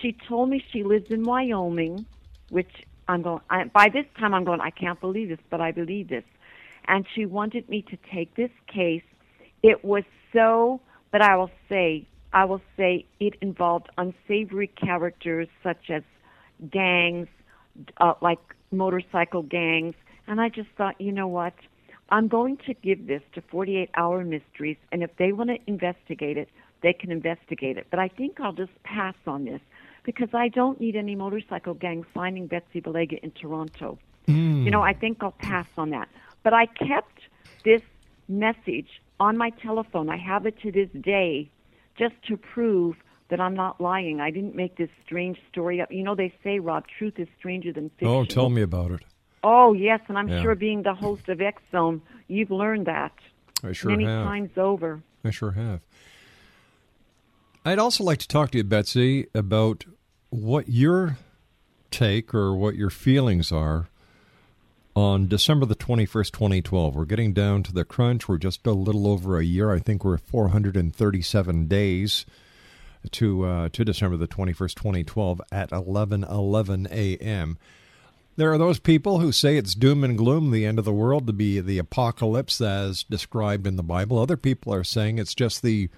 She 0.00 0.16
told 0.28 0.48
me 0.48 0.64
she 0.72 0.82
lives 0.82 1.10
in 1.10 1.24
Wyoming, 1.24 2.06
which 2.48 2.70
I'm 3.08 3.22
going, 3.22 3.40
I, 3.50 3.64
by 3.64 3.88
this 3.88 4.06
time 4.18 4.34
I'm 4.34 4.44
going, 4.44 4.60
I 4.60 4.70
can't 4.70 5.00
believe 5.00 5.28
this, 5.28 5.38
but 5.50 5.60
I 5.60 5.72
believe 5.72 6.08
this. 6.08 6.24
And 6.86 7.06
she 7.14 7.26
wanted 7.26 7.68
me 7.68 7.82
to 7.82 7.98
take 8.12 8.34
this 8.34 8.50
case. 8.66 9.02
It 9.62 9.84
was 9.84 10.04
so, 10.32 10.80
but 11.10 11.22
I 11.22 11.36
will 11.36 11.50
say, 11.68 12.06
I 12.32 12.44
will 12.44 12.60
say 12.76 13.06
it 13.20 13.34
involved 13.40 13.88
unsavory 13.96 14.66
characters 14.66 15.48
such 15.62 15.90
as 15.90 16.02
gangs, 16.70 17.28
uh, 17.98 18.14
like 18.20 18.40
motorcycle 18.70 19.42
gangs. 19.42 19.94
And 20.26 20.40
I 20.40 20.48
just 20.48 20.68
thought, 20.76 21.00
you 21.00 21.12
know 21.12 21.28
what? 21.28 21.54
I'm 22.10 22.28
going 22.28 22.58
to 22.66 22.74
give 22.74 23.06
this 23.06 23.22
to 23.34 23.40
48 23.40 23.90
Hour 23.96 24.24
Mysteries, 24.24 24.76
and 24.92 25.02
if 25.02 25.16
they 25.16 25.32
want 25.32 25.50
to 25.50 25.58
investigate 25.66 26.36
it, 26.36 26.48
they 26.84 26.92
can 26.92 27.10
investigate 27.10 27.76
it. 27.78 27.86
But 27.90 27.98
I 27.98 28.08
think 28.08 28.38
I'll 28.40 28.52
just 28.52 28.72
pass 28.84 29.14
on 29.26 29.44
this 29.44 29.60
because 30.04 30.28
I 30.34 30.48
don't 30.48 30.78
need 30.80 30.96
any 30.96 31.14
motorcycle 31.14 31.74
gangs 31.74 32.06
finding 32.14 32.46
Betsy 32.46 32.80
Balega 32.80 33.18
in 33.22 33.30
Toronto. 33.32 33.98
You 34.26 34.70
know, 34.70 34.78
hmm. 34.78 34.84
I 34.84 34.94
think 34.94 35.18
I'll 35.22 35.32
pass 35.32 35.66
on 35.76 35.90
that. 35.90 36.08
But 36.42 36.54
I 36.54 36.66
kept 36.66 37.20
this 37.64 37.82
message 38.28 38.88
on 39.20 39.36
my 39.36 39.50
telephone. 39.50 40.08
I 40.08 40.16
have 40.16 40.46
it 40.46 40.58
to 40.60 40.72
this 40.72 40.88
day 40.98 41.50
just 41.98 42.14
to 42.28 42.36
prove 42.36 42.96
that 43.28 43.40
I'm 43.40 43.54
not 43.54 43.80
lying. 43.80 44.20
I 44.20 44.30
didn't 44.30 44.54
make 44.54 44.76
this 44.76 44.88
strange 45.04 45.38
story 45.50 45.80
up. 45.80 45.90
You 45.92 46.02
know, 46.02 46.14
they 46.14 46.32
say, 46.42 46.58
Rob, 46.58 46.84
truth 46.98 47.18
is 47.18 47.28
stranger 47.38 47.72
than 47.72 47.90
fiction. 47.90 48.08
Oh, 48.08 48.24
tell 48.24 48.48
me 48.50 48.62
about 48.62 48.90
it. 48.92 49.00
Oh, 49.42 49.74
yes, 49.74 50.00
and 50.08 50.16
I'm 50.18 50.28
Yeah. 50.28 50.40
sure 50.42 50.54
being 50.54 50.82
the 50.82 50.94
host 50.94 51.28
of 51.28 51.40
X 51.40 51.62
Zone, 51.70 52.00
you've 52.28 52.50
learned 52.50 52.86
that 52.86 53.12
I 53.62 53.72
sure 53.72 53.90
many 53.90 54.04
have. 54.04 54.24
times 54.26 54.56
over. 54.56 55.02
I 55.22 55.30
sure 55.30 55.52
have. 55.52 55.80
I'd 57.66 57.78
also 57.78 58.04
like 58.04 58.18
to 58.18 58.28
talk 58.28 58.50
to 58.50 58.58
you, 58.58 58.64
Betsy, 58.64 59.28
about 59.34 59.86
what 60.28 60.68
your 60.68 61.16
take 61.90 62.34
or 62.34 62.54
what 62.54 62.74
your 62.74 62.90
feelings 62.90 63.50
are 63.50 63.88
on 64.94 65.28
December 65.28 65.64
the 65.64 65.74
21st, 65.74 66.30
2012. 66.30 66.94
We're 66.94 67.06
getting 67.06 67.32
down 67.32 67.62
to 67.62 67.72
the 67.72 67.86
crunch. 67.86 68.28
We're 68.28 68.36
just 68.36 68.66
a 68.66 68.72
little 68.72 69.08
over 69.08 69.38
a 69.38 69.44
year. 69.44 69.72
I 69.72 69.78
think 69.78 70.04
we're 70.04 70.18
437 70.18 71.66
days 71.66 72.26
to 73.10 73.44
uh, 73.44 73.68
to 73.70 73.84
December 73.84 74.18
the 74.18 74.28
21st, 74.28 74.74
2012 74.74 75.40
at 75.50 75.70
11:11 75.70 76.90
a.m. 76.90 77.58
There 78.36 78.52
are 78.52 78.58
those 78.58 78.78
people 78.78 79.20
who 79.20 79.32
say 79.32 79.56
it's 79.56 79.74
doom 79.74 80.04
and 80.04 80.18
gloom, 80.18 80.50
the 80.50 80.66
end 80.66 80.78
of 80.78 80.84
the 80.84 80.92
world, 80.92 81.26
to 81.28 81.32
be 81.32 81.60
the 81.60 81.78
apocalypse 81.78 82.60
as 82.60 83.04
described 83.04 83.66
in 83.66 83.76
the 83.76 83.82
Bible. 83.82 84.18
Other 84.18 84.36
people 84.36 84.74
are 84.74 84.84
saying 84.84 85.18
it's 85.18 85.34
just 85.34 85.62
the 85.62 85.88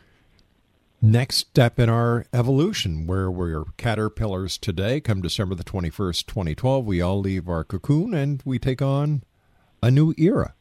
next 1.03 1.37
step 1.37 1.79
in 1.79 1.89
our 1.89 2.27
evolution, 2.33 3.07
where 3.07 3.31
we're 3.31 3.65
caterpillars 3.77 4.59
today. 4.59 5.01
Come 5.01 5.21
December 5.23 5.55
the 5.55 5.65
21st, 5.65 6.27
2012, 6.27 6.85
we 6.87 7.01
all 7.01 7.21
leave 7.21 7.49
our 7.49 7.65
cocoon 7.65 8.15
and 8.15 8.43
we 8.45 8.59
take 8.59 8.83
on 8.83 9.23
a 9.83 9.91
new 9.91 10.15
era. 10.19 10.55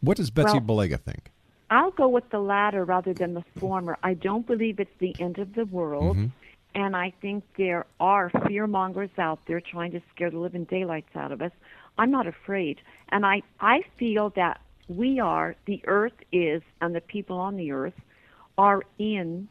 What 0.00 0.16
does 0.16 0.30
Betsy 0.30 0.58
Well- 0.58 0.62
Balega 0.86 0.98
think? 1.00 1.30
I'll 1.72 1.92
go 1.92 2.08
with 2.08 2.28
the 2.30 2.40
latter 2.40 2.84
rather 2.84 3.14
than 3.14 3.34
the 3.34 3.44
former. 3.58 3.96
I 4.02 4.14
don't 4.14 4.44
believe 4.44 4.80
it's 4.80 4.90
the 4.98 5.14
end 5.20 5.38
of 5.38 5.54
the 5.54 5.64
world. 5.66 6.16
Mhm. 6.16 6.30
And 6.74 6.96
I 6.96 7.10
think 7.20 7.44
there 7.56 7.86
are 8.00 8.30
fear 8.48 8.66
mongers 8.66 9.10
out 9.18 9.38
there 9.46 9.60
trying 9.60 9.92
to 9.92 10.00
scare 10.10 10.30
the 10.30 10.38
living 10.38 10.64
daylights 10.64 11.14
out 11.14 11.30
of 11.30 11.40
us. 11.40 11.52
I'm 11.96 12.10
not 12.10 12.26
afraid. 12.26 12.80
And 13.10 13.24
I, 13.24 13.42
I 13.60 13.82
feel 13.96 14.30
that 14.30 14.60
we 14.88 15.20
are, 15.20 15.54
the 15.66 15.80
earth 15.86 16.14
is, 16.32 16.62
and 16.80 16.92
the 16.94 17.00
people 17.00 17.38
on 17.38 17.56
the 17.56 17.70
earth 17.70 18.00
are 18.58 18.82
in 18.98 19.46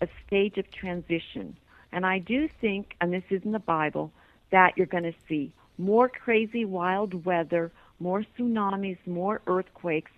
a 0.00 0.08
stage 0.26 0.58
of 0.58 0.70
transition. 0.70 1.56
And 1.92 2.04
I 2.04 2.18
do 2.18 2.48
think, 2.60 2.96
and 3.00 3.12
this 3.12 3.24
is 3.30 3.42
in 3.44 3.52
the 3.52 3.58
Bible, 3.58 4.12
that 4.50 4.76
you're 4.76 4.86
going 4.86 5.04
to 5.04 5.14
see 5.28 5.52
more 5.78 6.08
crazy 6.08 6.64
wild 6.64 7.24
weather, 7.24 7.72
more 8.00 8.24
tsunamis, 8.36 8.98
more 9.06 9.40
earthquakes. 9.46 10.10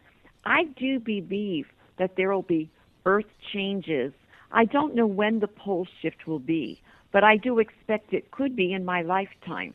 I 0.44 0.64
do 0.64 1.00
believe 1.00 1.66
that 1.98 2.16
there 2.16 2.32
will 2.32 2.42
be 2.42 2.70
earth 3.04 3.26
changes. 3.52 4.12
I 4.52 4.64
don't 4.64 4.94
know 4.94 5.06
when 5.06 5.40
the 5.40 5.48
pole 5.48 5.86
shift 6.00 6.26
will 6.26 6.38
be, 6.38 6.80
but 7.12 7.24
I 7.24 7.36
do 7.36 7.58
expect 7.58 8.12
it 8.12 8.30
could 8.30 8.56
be 8.56 8.72
in 8.72 8.84
my 8.84 9.02
lifetime. 9.02 9.74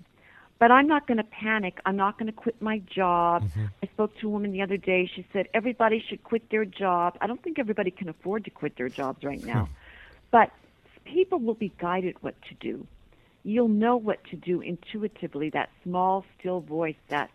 But 0.59 0.69
I'm 0.69 0.87
not 0.87 1.07
going 1.07 1.17
to 1.17 1.23
panic. 1.23 1.79
I'm 1.87 1.95
not 1.95 2.19
going 2.19 2.27
to 2.27 2.31
quit 2.31 2.61
my 2.61 2.77
job. 2.79 3.43
Mm-hmm. 3.43 3.65
I 3.81 3.87
spoke 3.87 4.15
to 4.19 4.27
a 4.27 4.29
woman 4.29 4.51
the 4.51 4.61
other 4.61 4.77
day. 4.77 5.09
She 5.15 5.25
said 5.33 5.47
everybody 5.55 6.03
should 6.07 6.23
quit 6.23 6.51
their 6.51 6.65
job. 6.65 7.17
I 7.19 7.25
don't 7.25 7.41
think 7.41 7.57
everybody 7.57 7.89
can 7.89 8.09
afford 8.09 8.45
to 8.45 8.51
quit 8.51 8.77
their 8.77 8.87
jobs 8.87 9.23
right 9.23 9.43
now. 9.43 9.65
Hmm. 9.65 9.73
But 10.31 10.51
people 11.03 11.39
will 11.39 11.55
be 11.55 11.73
guided 11.77 12.15
what 12.21 12.35
to 12.49 12.55
do. 12.55 12.87
You'll 13.43 13.67
know 13.67 13.97
what 13.97 14.23
to 14.25 14.35
do 14.35 14.61
intuitively, 14.61 15.49
that 15.51 15.69
small, 15.83 16.25
still 16.39 16.61
voice, 16.61 16.95
that 17.09 17.29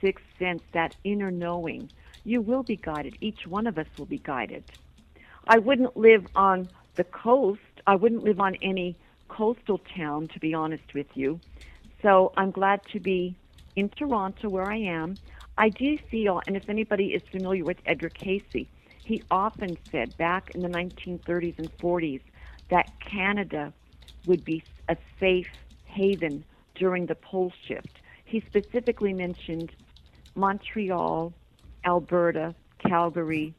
sixth 0.00 0.24
sense, 0.38 0.62
that 0.72 0.94
inner 1.04 1.30
knowing. 1.30 1.88
You 2.24 2.40
will 2.40 2.62
be 2.62 2.76
guided. 2.76 3.16
Each 3.20 3.46
one 3.46 3.66
of 3.66 3.78
us 3.78 3.86
will 3.96 4.06
be 4.06 4.18
guided. 4.18 4.64
I 5.46 5.58
wouldn't 5.58 5.96
live 5.96 6.26
on 6.34 6.68
the 6.96 7.04
coast. 7.04 7.60
I 7.86 7.96
wouldn't 7.96 8.24
live 8.24 8.40
on 8.40 8.56
any 8.62 8.96
coastal 9.28 9.80
town, 9.96 10.28
to 10.34 10.40
be 10.40 10.52
honest 10.52 10.94
with 10.94 11.06
you. 11.14 11.40
So 12.02 12.32
I'm 12.36 12.50
glad 12.50 12.80
to 12.92 13.00
be 13.00 13.36
in 13.76 13.88
Toronto, 13.88 14.48
where 14.48 14.70
I 14.70 14.76
am. 14.76 15.18
I 15.56 15.68
do 15.68 15.96
feel, 16.10 16.40
and 16.46 16.56
if 16.56 16.68
anybody 16.68 17.08
is 17.08 17.22
familiar 17.30 17.64
with 17.64 17.78
Edgar 17.86 18.10
Cayce, 18.10 18.66
he 19.04 19.22
often 19.30 19.76
said 19.90 20.16
back 20.16 20.50
in 20.54 20.62
the 20.62 20.68
1930s 20.68 21.58
and 21.58 21.70
40s 21.78 22.20
that 22.72 22.90
Canada 23.00 23.70
would 24.24 24.42
be 24.46 24.64
a 24.88 24.96
safe 25.20 25.50
haven 25.84 26.42
during 26.74 27.04
the 27.04 27.14
pole 27.14 27.52
shift. 27.66 28.00
He 28.24 28.40
specifically 28.40 29.12
mentioned 29.12 29.70
Montreal, 30.34 31.34
Alberta, 31.84 32.54
Calgary. 32.78 33.52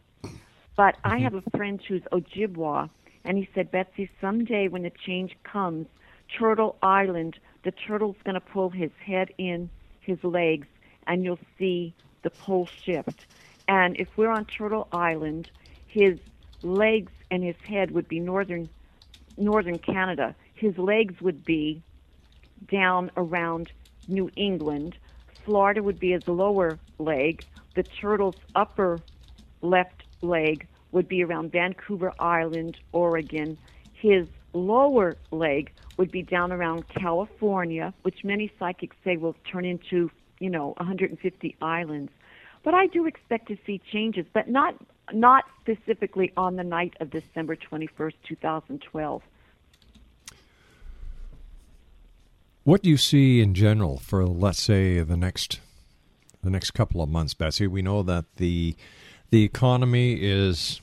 But 0.75 0.97
I 1.03 1.09
mm-hmm. 1.09 1.23
have 1.25 1.33
a 1.35 1.43
friend 1.55 1.79
who's 1.87 2.01
Ojibwa, 2.11 2.89
and 3.23 3.37
he 3.37 3.47
said, 3.53 3.69
Betsy, 3.69 4.09
someday 4.19 4.67
when 4.67 4.81
the 4.81 4.89
change 4.89 5.37
comes, 5.43 5.85
Turtle 6.35 6.75
Island, 6.81 7.37
the 7.61 7.71
turtle's 7.71 8.15
going 8.23 8.33
to 8.33 8.41
pull 8.41 8.71
his 8.71 8.89
head 9.05 9.29
in, 9.37 9.69
his 9.99 10.23
legs, 10.23 10.65
and 11.05 11.23
you'll 11.23 11.37
see 11.59 11.93
the 12.23 12.31
pole 12.31 12.67
shift. 12.83 13.27
And 13.67 13.95
if 13.99 14.07
we're 14.17 14.31
on 14.31 14.45
Turtle 14.45 14.87
Island, 14.91 15.51
his 15.85 16.17
legs 16.63 17.11
and 17.29 17.43
his 17.43 17.57
head 17.63 17.91
would 17.91 18.07
be 18.07 18.19
northern 18.19 18.69
northern 19.37 19.79
Canada. 19.79 20.35
His 20.55 20.77
legs 20.77 21.21
would 21.21 21.43
be 21.43 21.81
down 22.71 23.11
around 23.17 23.71
New 24.07 24.29
England. 24.35 24.95
Florida 25.45 25.83
would 25.83 25.99
be 25.99 26.11
his 26.11 26.27
lower 26.27 26.79
leg. 26.99 27.43
The 27.75 27.83
turtle's 27.83 28.35
upper 28.55 29.01
left 29.61 30.03
leg 30.21 30.67
would 30.91 31.07
be 31.07 31.23
around 31.23 31.51
Vancouver 31.51 32.13
Island, 32.19 32.77
Oregon. 32.91 33.57
His 33.93 34.27
lower 34.53 35.17
leg 35.31 35.71
would 35.97 36.11
be 36.11 36.21
down 36.21 36.51
around 36.51 36.87
California, 36.89 37.93
which 38.03 38.23
many 38.23 38.51
psychics 38.59 38.95
say 39.03 39.17
will 39.17 39.35
turn 39.51 39.65
into, 39.65 40.09
you 40.39 40.49
know, 40.49 40.73
150 40.77 41.55
islands. 41.61 42.11
But 42.63 42.73
I 42.73 42.87
do 42.87 43.05
expect 43.05 43.47
to 43.49 43.57
see 43.65 43.81
changes, 43.91 44.25
but 44.33 44.47
not 44.47 44.75
not 45.11 45.45
specifically 45.61 46.31
on 46.37 46.55
the 46.55 46.63
night 46.63 46.93
of 46.99 47.09
December 47.09 47.55
21st, 47.55 48.13
2012. 48.27 49.21
What 52.63 52.81
do 52.81 52.89
you 52.89 52.97
see 52.97 53.41
in 53.41 53.53
general 53.53 53.97
for, 53.97 54.25
let's 54.25 54.61
say, 54.61 55.01
the 55.01 55.17
next 55.17 55.59
the 56.41 56.49
next 56.49 56.71
couple 56.71 57.01
of 57.01 57.09
months, 57.09 57.33
Betsy? 57.33 57.67
We 57.67 57.81
know 57.81 58.03
that 58.03 58.25
the 58.37 58.75
the 59.31 59.43
economy 59.43 60.13
is 60.21 60.79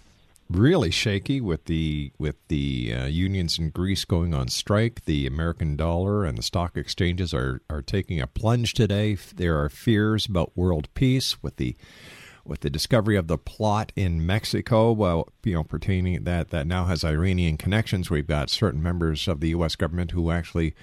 really 0.50 0.90
shaky 0.90 1.40
with 1.40 1.64
the 1.66 2.12
with 2.18 2.36
the 2.48 2.92
uh, 2.94 3.06
unions 3.06 3.58
in 3.58 3.70
Greece 3.70 4.04
going 4.04 4.34
on 4.34 4.48
strike. 4.48 5.04
The 5.06 5.26
American 5.26 5.76
dollar 5.76 6.24
and 6.24 6.36
the 6.36 6.42
stock 6.42 6.76
exchanges 6.76 7.32
are 7.32 7.62
are 7.70 7.82
taking 7.82 8.20
a 8.20 8.26
plunge 8.26 8.74
today. 8.74 9.14
There 9.14 9.58
are 9.62 9.70
fears 9.70 10.26
about 10.26 10.56
world 10.56 10.92
peace 10.92 11.42
with 11.42 11.56
the 11.56 11.76
with 12.44 12.60
the 12.60 12.70
discovery 12.70 13.16
of 13.16 13.26
the 13.26 13.38
plot 13.38 13.92
in 13.96 14.24
Mexico, 14.24 14.92
well, 14.92 15.28
you 15.44 15.54
know, 15.54 15.64
pertaining 15.64 16.24
that 16.24 16.50
that 16.50 16.66
now 16.66 16.86
has 16.86 17.04
Iranian 17.04 17.56
connections. 17.56 18.10
We've 18.10 18.26
got 18.26 18.50
certain 18.50 18.82
members 18.82 19.28
of 19.28 19.40
the 19.40 19.50
U.S. 19.50 19.76
government 19.76 20.12
who 20.12 20.30
actually 20.30 20.74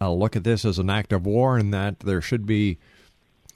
uh, 0.00 0.12
look 0.12 0.36
at 0.36 0.44
this 0.44 0.64
as 0.64 0.78
an 0.78 0.90
act 0.90 1.12
of 1.12 1.26
war, 1.26 1.58
and 1.58 1.72
that 1.74 2.00
there 2.00 2.20
should 2.20 2.46
be 2.46 2.78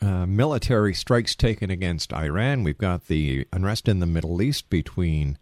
uh, 0.00 0.26
military 0.26 0.94
strikes 0.94 1.34
taken 1.34 1.70
against 1.70 2.12
Iran. 2.12 2.64
We've 2.64 2.78
got 2.78 3.06
the 3.06 3.46
unrest 3.52 3.88
in 3.88 4.00
the 4.00 4.06
Middle 4.06 4.42
East 4.42 4.68
between 4.68 5.38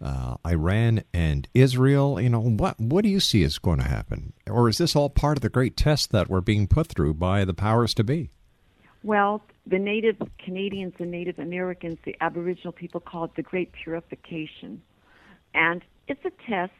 uh, 0.00 0.36
Iran 0.46 1.02
and 1.12 1.48
Israel. 1.54 2.20
You 2.20 2.30
know, 2.30 2.40
what 2.40 2.78
what 2.78 3.02
do 3.02 3.08
you 3.08 3.20
see 3.20 3.42
is 3.42 3.58
going 3.58 3.78
to 3.78 3.88
happen, 3.88 4.32
or 4.48 4.68
is 4.68 4.78
this 4.78 4.94
all 4.94 5.10
part 5.10 5.38
of 5.38 5.42
the 5.42 5.48
great 5.48 5.76
test 5.76 6.12
that 6.12 6.28
we're 6.28 6.40
being 6.40 6.68
put 6.68 6.86
through 6.86 7.14
by 7.14 7.44
the 7.44 7.54
powers 7.54 7.94
to 7.94 8.04
be? 8.04 8.30
Well, 9.02 9.42
the 9.66 9.78
Native 9.78 10.16
Canadians 10.44 10.94
and 10.98 11.10
Native 11.10 11.38
Americans, 11.38 11.98
the 12.04 12.14
Aboriginal 12.20 12.72
people, 12.72 13.00
call 13.00 13.24
it 13.24 13.32
the 13.36 13.42
Great 13.42 13.72
Purification, 13.72 14.80
and 15.54 15.82
it's 16.08 16.24
a 16.24 16.30
test. 16.50 16.72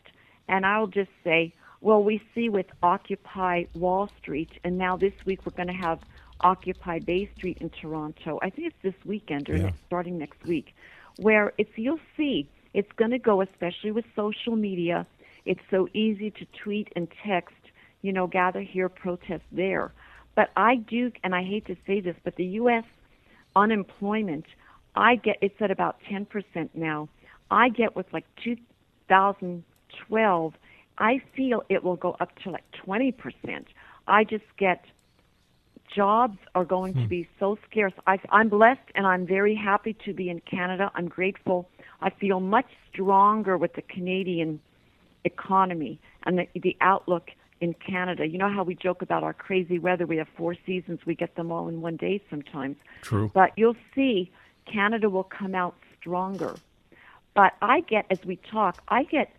And 0.49 0.65
I'll 0.65 0.87
just 0.87 1.11
say, 1.25 1.53
well, 1.81 2.03
we 2.05 2.21
see 2.35 2.49
with 2.49 2.67
Occupy 2.83 3.65
Wall 3.75 4.09
Street, 4.21 4.51
and 4.65 4.79
now 4.79 4.97
this 4.97 5.13
week 5.25 5.45
we're 5.45 5.53
going 5.53 5.67
to 5.69 5.75
have 5.75 5.99
Occupy 6.41 7.01
Bay 7.01 7.29
Street 7.37 7.59
in 7.61 7.71
Toronto. 7.71 8.39
I 8.43 8.51
think 8.51 8.69
it's 8.69 8.83
this 8.83 9.05
weekend 9.05 9.49
or 9.51 9.57
Yeah. 9.57 9.63
next, 9.65 9.79
starting 9.87 10.19
next 10.19 10.45
week, 10.45 10.75
where 11.17 11.53
it's 11.59 11.71
you'll 11.77 11.99
see 12.17 12.49
it's 12.75 12.93
going 12.97 13.11
to 13.11 13.19
go, 13.19 13.41
especially 13.41 13.91
with 13.91 14.05
social 14.15 14.55
media. 14.55 15.07
It's 15.45 15.61
so 15.71 15.89
easy 15.95 16.31
to 16.31 16.47
tweet 16.63 16.89
and 16.95 17.09
text, 17.27 17.57
you 18.03 18.13
know, 18.13 18.27
gather 18.27 18.61
here, 18.61 18.89
protest 18.89 19.45
there. 19.51 19.93
But 20.37 20.51
I 20.55 20.77
do, 20.77 21.11
and 21.25 21.35
I 21.35 21.43
hate 21.43 21.67
to 21.67 21.77
say 21.87 22.01
this, 22.01 22.15
but 22.23 22.37
the 22.37 22.45
U.S. 22.61 22.85
unemployment, 23.57 24.45
I 24.95 25.17
get 25.17 25.39
it's 25.41 25.61
at 25.61 25.73
about 25.73 25.97
10% 26.09 26.69
now. 26.75 27.09
I 27.51 27.71
get 27.71 27.97
with 27.97 28.07
like 28.13 28.27
2012, 28.45 30.55
I 30.99 31.21
feel 31.35 31.63
it 31.69 31.83
will 31.83 31.97
go 31.97 32.17
up 32.21 32.37
to 32.45 32.51
like 32.51 32.65
20%. 32.87 33.15
I 34.07 34.25
just 34.25 34.45
get 34.59 34.85
jobs 35.95 36.39
are 36.55 36.65
going 36.65 36.95
to 36.95 37.01
hmm. 37.01 37.09
be 37.09 37.29
so 37.41 37.59
scarce. 37.69 37.93
I, 38.07 38.19
I'm 38.31 38.49
blessed 38.49 38.81
and 38.95 39.07
I'm 39.07 39.27
very 39.27 39.55
happy 39.55 39.97
to 40.05 40.13
be 40.13 40.29
in 40.29 40.41
Canada. 40.41 40.91
I'm 40.95 41.09
grateful. 41.09 41.69
I 42.01 42.11
feel 42.11 42.41
much 42.41 42.67
stronger 42.93 43.57
with 43.57 43.75
the 43.75 43.83
Canadian 43.83 44.61
economy 45.25 45.99
and 46.25 46.39
the, 46.39 46.61
the 46.61 46.77
outlook 46.81 47.31
in 47.61 47.75
Canada. 47.75 48.27
You 48.27 48.39
know 48.39 48.51
how 48.51 48.63
we 48.63 48.75
joke 48.75 49.03
about 49.03 49.23
our 49.23 49.33
crazy 49.33 49.79
weather? 49.79 50.07
We 50.07 50.17
have 50.19 50.29
four 50.37 50.55
seasons, 50.67 51.01
we 51.07 51.15
get 51.15 51.37
them 51.37 51.51
all 51.51 51.69
in 51.69 51.81
one 51.81 51.97
day 51.97 52.23
sometimes. 52.29 52.77
True. 53.03 53.31
But 53.33 53.53
you'll 53.57 53.77
see 53.95 54.31
Canada 54.67 55.09
will 55.09 55.25
come 55.25 55.55
out 55.55 55.75
stronger. 55.99 56.55
But 57.35 57.55
I 57.61 57.81
get, 57.81 58.07
as 58.11 58.25
we 58.25 58.37
talk, 58.37 58.83
I 58.89 59.05
get 59.05 59.31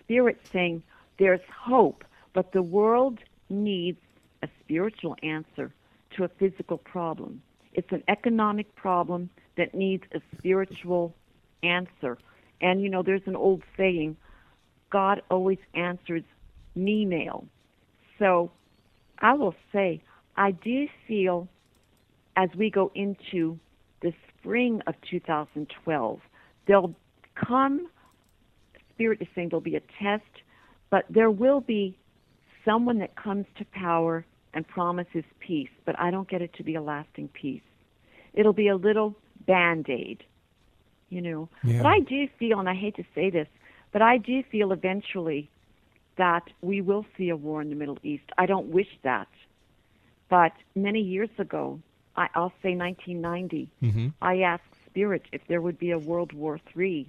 spirit 0.00 0.40
saying 0.50 0.82
there's 1.18 1.40
hope, 1.50 2.04
but 2.32 2.52
the 2.52 2.62
world 2.62 3.18
needs 3.50 4.00
a 4.42 4.48
spiritual 4.60 5.16
answer 5.22 5.72
to 6.16 6.24
a 6.24 6.28
physical 6.28 6.78
problem. 6.78 7.42
It's 7.74 7.92
an 7.92 8.02
economic 8.08 8.74
problem 8.74 9.30
that 9.56 9.74
needs 9.74 10.04
a 10.14 10.20
spiritual 10.36 11.14
answer. 11.62 12.18
And 12.60 12.82
you 12.82 12.88
know, 12.88 13.02
there's 13.02 13.26
an 13.26 13.36
old 13.36 13.62
saying, 13.76 14.16
God 14.90 15.22
always 15.30 15.58
answers 15.74 16.22
me 16.74 17.04
mail. 17.04 17.46
So 18.22 18.52
I 19.18 19.34
will 19.34 19.54
say, 19.72 20.00
I 20.36 20.52
do 20.52 20.86
feel 21.08 21.48
as 22.36 22.48
we 22.56 22.70
go 22.70 22.92
into 22.94 23.58
the 24.00 24.12
spring 24.28 24.80
of 24.86 24.94
2012, 25.10 26.20
there'll 26.68 26.94
come, 27.34 27.88
Spirit 28.94 29.20
is 29.20 29.28
saying 29.34 29.48
there'll 29.48 29.60
be 29.60 29.74
a 29.74 29.82
test, 30.00 30.22
but 30.88 31.04
there 31.10 31.32
will 31.32 31.60
be 31.60 31.98
someone 32.64 33.00
that 33.00 33.16
comes 33.16 33.44
to 33.58 33.64
power 33.72 34.24
and 34.54 34.68
promises 34.68 35.24
peace, 35.40 35.70
but 35.84 35.98
I 35.98 36.12
don't 36.12 36.28
get 36.28 36.42
it 36.42 36.54
to 36.54 36.62
be 36.62 36.76
a 36.76 36.82
lasting 36.82 37.28
peace. 37.28 37.60
It'll 38.34 38.52
be 38.52 38.68
a 38.68 38.76
little 38.76 39.16
band 39.48 39.90
aid, 39.90 40.22
you 41.10 41.20
know. 41.20 41.48
Yeah. 41.64 41.82
But 41.82 41.88
I 41.88 41.98
do 41.98 42.28
feel, 42.38 42.60
and 42.60 42.68
I 42.68 42.74
hate 42.74 42.94
to 42.96 43.04
say 43.16 43.30
this, 43.30 43.48
but 43.92 44.00
I 44.00 44.18
do 44.18 44.44
feel 44.50 44.70
eventually 44.70 45.50
that 46.16 46.44
we 46.60 46.80
will 46.80 47.06
see 47.16 47.28
a 47.30 47.36
war 47.36 47.62
in 47.62 47.68
the 47.68 47.74
Middle 47.74 47.98
East. 48.02 48.24
I 48.38 48.46
don't 48.46 48.68
wish 48.68 48.88
that. 49.02 49.28
But 50.28 50.52
many 50.74 51.00
years 51.00 51.30
ago, 51.38 51.80
I, 52.16 52.28
I'll 52.34 52.52
say 52.62 52.74
1990, 52.76 53.68
Mm-hmm. 53.82 54.08
I 54.20 54.40
asked 54.40 54.64
Spirit 54.86 55.22
if 55.32 55.40
there 55.48 55.60
would 55.60 55.78
be 55.78 55.90
a 55.90 55.98
World 55.98 56.32
War 56.32 56.60
III, 56.76 57.06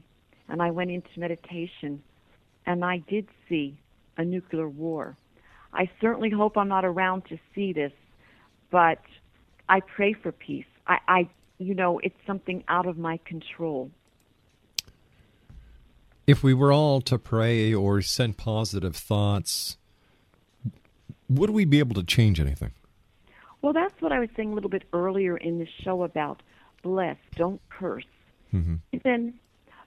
and 0.50 0.62
I 0.62 0.72
went 0.72 0.92
into 0.92 1.10
meditation, 1.18 2.02
and 2.66 2.84
I 2.86 2.98
did 2.98 3.28
see 3.50 3.78
a 4.18 4.24
nuclear 4.24 4.70
war. 4.70 5.18
I 5.74 5.90
certainly 6.00 6.30
hope 6.30 6.58
I'm 6.58 6.68
not 6.68 6.86
around 6.86 7.26
to 7.26 7.38
see 7.54 7.74
this, 7.74 7.92
but 8.72 9.00
I 9.68 9.82
pray 9.82 10.14
for 10.14 10.32
peace. 10.32 10.66
I, 10.88 11.00
I 11.08 11.30
you 11.58 11.74
know, 11.76 12.00
it's 12.00 12.16
something 12.26 12.64
out 12.68 12.86
of 12.86 12.98
my 12.98 13.18
control. 13.26 13.90
If 16.26 16.44
we 16.44 16.54
were 16.54 16.72
all 16.72 17.02
to 17.02 17.18
pray 17.18 17.74
or 17.74 18.02
send 18.02 18.38
positive 18.38 18.96
thoughts, 18.96 19.78
would 21.30 21.50
we 21.50 21.66
be 21.66 21.80
able 21.80 21.96
to 21.96 22.04
change 22.04 22.40
anything? 22.40 22.72
Well, 23.62 23.74
that's 23.74 24.00
what 24.02 24.12
I 24.12 24.20
was 24.20 24.30
saying 24.36 24.52
a 24.52 24.56
little 24.56 24.70
bit 24.70 24.84
earlier 24.94 25.38
in 25.38 25.60
the 25.60 25.68
show 25.84 26.04
about 26.04 26.42
bless, 26.82 27.18
don't 27.36 27.62
curse. 27.70 28.06
Mm-hmm. 28.54 28.76
Then, 29.04 29.34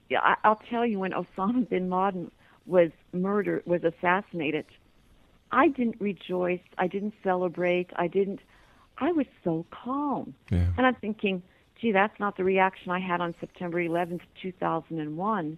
yeah, 0.09 0.35
I'll 0.43 0.61
tell 0.69 0.85
you, 0.85 0.99
when 0.99 1.11
Osama 1.11 1.67
bin 1.67 1.89
Laden 1.89 2.31
was 2.65 2.91
murdered, 3.13 3.63
was 3.65 3.83
assassinated, 3.83 4.65
I 5.51 5.69
didn't 5.69 5.95
rejoice. 5.99 6.59
I 6.77 6.87
didn't 6.87 7.13
celebrate. 7.23 7.91
I 7.95 8.07
didn't. 8.07 8.41
I 8.97 9.11
was 9.11 9.27
so 9.43 9.65
calm. 9.71 10.33
Yeah. 10.51 10.65
And 10.77 10.85
I'm 10.85 10.95
thinking, 10.95 11.41
gee, 11.79 11.91
that's 11.91 12.19
not 12.19 12.35
the 12.35 12.43
reaction 12.43 12.91
I 12.91 12.99
had 12.99 13.21
on 13.21 13.33
September 13.39 13.77
11th, 13.77 14.21
2001. 14.41 15.57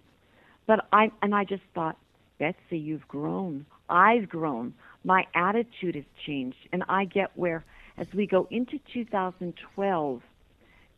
But 0.66 0.86
I 0.92 1.10
and 1.22 1.34
I 1.34 1.44
just 1.44 1.62
thought, 1.74 1.96
Betsy, 2.38 2.78
you've 2.78 3.06
grown. 3.08 3.66
I've 3.88 4.28
grown. 4.28 4.74
My 5.04 5.26
attitude 5.34 5.94
has 5.94 6.04
changed, 6.26 6.58
and 6.72 6.84
I 6.88 7.04
get 7.04 7.30
where 7.34 7.64
as 7.98 8.06
we 8.14 8.26
go 8.26 8.46
into 8.50 8.78
2012, 8.92 10.22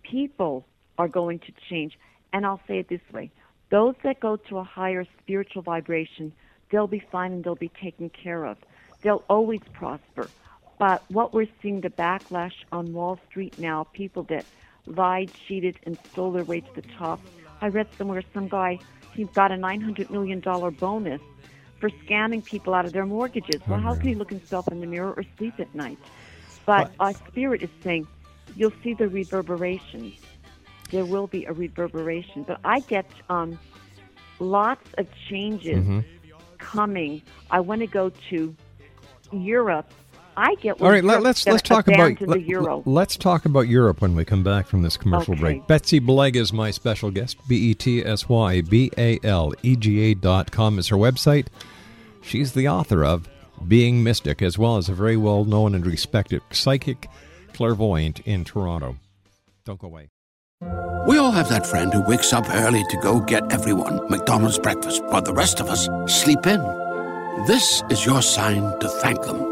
people 0.08 0.66
are 0.98 1.08
going 1.08 1.38
to 1.40 1.52
change. 1.68 1.98
And 2.32 2.46
I'll 2.46 2.60
say 2.68 2.78
it 2.78 2.88
this 2.88 3.00
way: 3.12 3.30
those 3.70 3.94
that 4.04 4.20
go 4.20 4.36
to 4.48 4.58
a 4.58 4.64
higher 4.64 5.04
spiritual 5.22 5.62
vibration, 5.62 6.32
they'll 6.70 6.86
be 6.86 7.02
fine 7.10 7.32
and 7.32 7.44
they'll 7.44 7.54
be 7.54 7.72
taken 7.82 8.10
care 8.10 8.44
of. 8.44 8.56
They'll 9.02 9.24
always 9.28 9.60
prosper. 9.72 10.30
But 10.78 11.04
what 11.08 11.32
we're 11.32 11.46
seeing 11.62 11.80
the 11.80 11.90
backlash 11.90 12.52
on 12.72 12.92
Wall 12.92 13.18
Street 13.30 13.54
now, 13.58 13.86
people 13.92 14.24
that 14.30 14.46
lied, 14.86 15.30
cheated, 15.46 15.76
and 15.86 15.96
stole 16.12 16.32
their 16.32 16.44
way 16.44 16.60
to 16.60 16.74
the 16.74 16.84
top. 16.98 17.20
I 17.60 17.68
read 17.68 17.86
somewhere 17.96 18.22
some 18.34 18.48
guy 18.48 18.80
he 19.14 19.24
got 19.24 19.50
a 19.52 19.56
nine 19.56 19.80
hundred 19.80 20.10
million 20.10 20.40
dollar 20.40 20.70
bonus 20.70 21.20
for 21.80 21.90
scamming 21.90 22.44
people 22.44 22.74
out 22.74 22.86
of 22.86 22.92
their 22.92 23.06
mortgages. 23.06 23.60
Well, 23.68 23.80
how 23.80 23.94
can 23.94 24.08
he 24.10 24.14
look 24.14 24.30
himself 24.30 24.66
in 24.70 24.80
the 24.80 24.86
mirror 24.86 25.12
or 25.12 25.24
sleep 25.36 25.54
at 25.58 25.74
night? 25.74 25.98
But 26.66 26.88
our 27.00 27.14
spirit 27.28 27.62
is 27.62 27.70
saying 27.82 28.06
you'll 28.54 28.72
see 28.82 28.94
the 28.94 29.08
reverberation. 29.08 30.12
There 30.90 31.04
will 31.06 31.26
be 31.26 31.44
a 31.44 31.52
reverberation. 31.52 32.44
But 32.44 32.60
I 32.64 32.80
get 32.80 33.06
um, 33.28 33.58
lots 34.38 34.86
of 34.98 35.06
changes 35.28 35.86
Mhm. 35.86 36.04
coming. 36.58 37.22
I 37.50 37.60
want 37.60 37.80
to 37.80 37.86
go 37.86 38.10
to 38.30 38.54
Europe. 39.32 39.92
I 40.36 40.54
get 40.56 40.80
All 40.80 40.90
right, 40.90 41.04
let, 41.04 41.20
Europe's 41.20 41.24
let's 41.24 41.46
let's 41.46 41.62
talk 41.62 41.86
about 41.88 42.00
abandon 42.00 42.28
let, 42.28 42.38
the 42.40 42.42
euro. 42.46 42.82
us 42.86 43.16
talk 43.16 43.44
about 43.44 43.68
Europe 43.68 44.00
when 44.00 44.14
we 44.14 44.24
come 44.24 44.42
back 44.42 44.66
from 44.66 44.82
this 44.82 44.96
commercial 44.96 45.34
Okay. 45.34 45.40
break. 45.40 45.66
Betsy 45.66 46.00
Balega 46.00 46.36
is 46.36 46.52
my 46.52 46.70
special 46.70 47.10
guest. 47.10 47.36
B 47.48 47.56
e 47.70 47.74
t 47.74 48.04
s 48.04 48.28
y 48.28 48.60
b 48.62 48.90
a 48.96 49.18
l 49.22 49.52
e 49.62 49.76
g 49.76 50.00
a 50.00 50.14
dot 50.14 50.50
com 50.50 50.78
is 50.78 50.88
her 50.88 50.96
website. 50.96 51.46
She's 52.22 52.52
the 52.52 52.68
author 52.68 53.04
of 53.04 53.28
Being 53.68 54.02
Mystic, 54.02 54.40
as 54.42 54.56
well 54.56 54.76
as 54.76 54.88
a 54.88 54.94
very 54.94 55.16
well 55.16 55.44
known 55.44 55.74
and 55.74 55.84
respected 55.86 56.40
psychic 56.50 57.08
clairvoyant 57.52 58.20
in 58.20 58.44
Toronto. 58.44 58.96
Don't 59.64 59.78
go 59.78 59.86
away. 59.88 60.08
We 61.06 61.18
all 61.18 61.32
have 61.32 61.48
that 61.48 61.66
friend 61.66 61.92
who 61.92 62.02
wakes 62.08 62.32
up 62.32 62.48
early 62.48 62.84
to 62.88 62.96
go 62.98 63.20
get 63.20 63.52
everyone 63.52 64.08
McDonald's 64.08 64.58
breakfast, 64.58 65.02
while 65.06 65.22
the 65.22 65.34
rest 65.34 65.60
of 65.60 65.68
us 65.68 65.88
sleep 66.06 66.46
in. 66.46 66.60
This 67.46 67.82
is 67.90 68.06
your 68.06 68.22
sign 68.22 68.62
to 68.80 68.88
thank 68.88 69.20
them. 69.22 69.51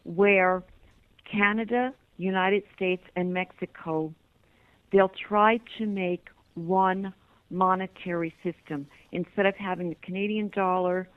where 0.04 0.64
Canada, 1.26 1.94
United 2.18 2.64
States, 2.76 3.04
and 3.16 3.34
Mexico, 3.34 4.14
they'll 4.92 5.10
try 5.10 5.60
to 5.78 5.86
make 5.86 6.30
one 6.56 7.14
monetary 7.52 8.34
system. 8.44 8.88
Instead 9.12 9.46
of 9.46 9.56
having 9.56 9.90
the 9.90 9.96
Canadian 9.96 10.50
dollar, 10.50 11.08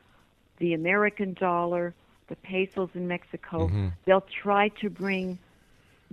the 0.58 0.74
American 0.74 1.34
dollar, 1.34 1.94
the 2.28 2.36
pesos 2.36 2.90
in 2.94 3.08
Mexico, 3.08 3.68
Mhm. 3.68 3.92
they'll 4.04 4.20
try 4.42 4.68
to 4.68 4.88
bring 4.90 5.38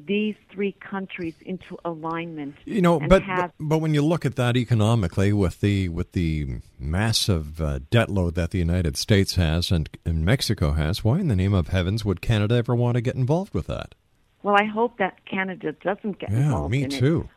these 0.06 0.36
three 0.52 0.72
countries 0.74 1.36
into 1.46 1.78
alignment. 1.86 2.56
You 2.66 2.82
know, 2.82 3.00
but, 3.00 3.24
have, 3.24 3.52
but 3.58 3.70
but 3.70 3.78
when 3.80 3.94
you 3.94 4.02
look 4.04 4.26
at 4.26 4.36
that 4.36 4.58
economically, 4.58 5.34
with 5.34 5.62
the 5.62 5.90
with 5.90 6.12
the 6.14 6.60
massive 6.80 7.62
uh, 7.62 7.80
debt 7.90 8.10
load 8.10 8.36
that 8.36 8.52
the 8.52 8.58
United 8.60 8.98
States 8.98 9.36
has 9.36 9.72
and, 9.72 9.90
and 10.06 10.26
Mexico 10.26 10.72
has, 10.74 11.04
why 11.04 11.20
in 11.20 11.28
the 11.28 11.36
name 11.36 11.54
of 11.54 11.70
heavens 11.70 12.04
would 12.06 12.22
Canada 12.22 12.56
ever 12.56 12.76
want 12.76 12.96
to 12.96 13.02
get 13.02 13.16
involved 13.16 13.54
with 13.54 13.68
that? 13.68 13.96
well, 14.42 14.56
I 14.56 14.64
hope 14.64 14.98
that 15.00 15.26
Canada 15.26 15.74
doesn't 15.74 16.18
get 16.20 16.32
Yeah, 16.32 16.38
involved 16.46 16.72
me 16.72 16.84
in 16.84 16.94
it. 16.94 16.98
too. 17.00 17.28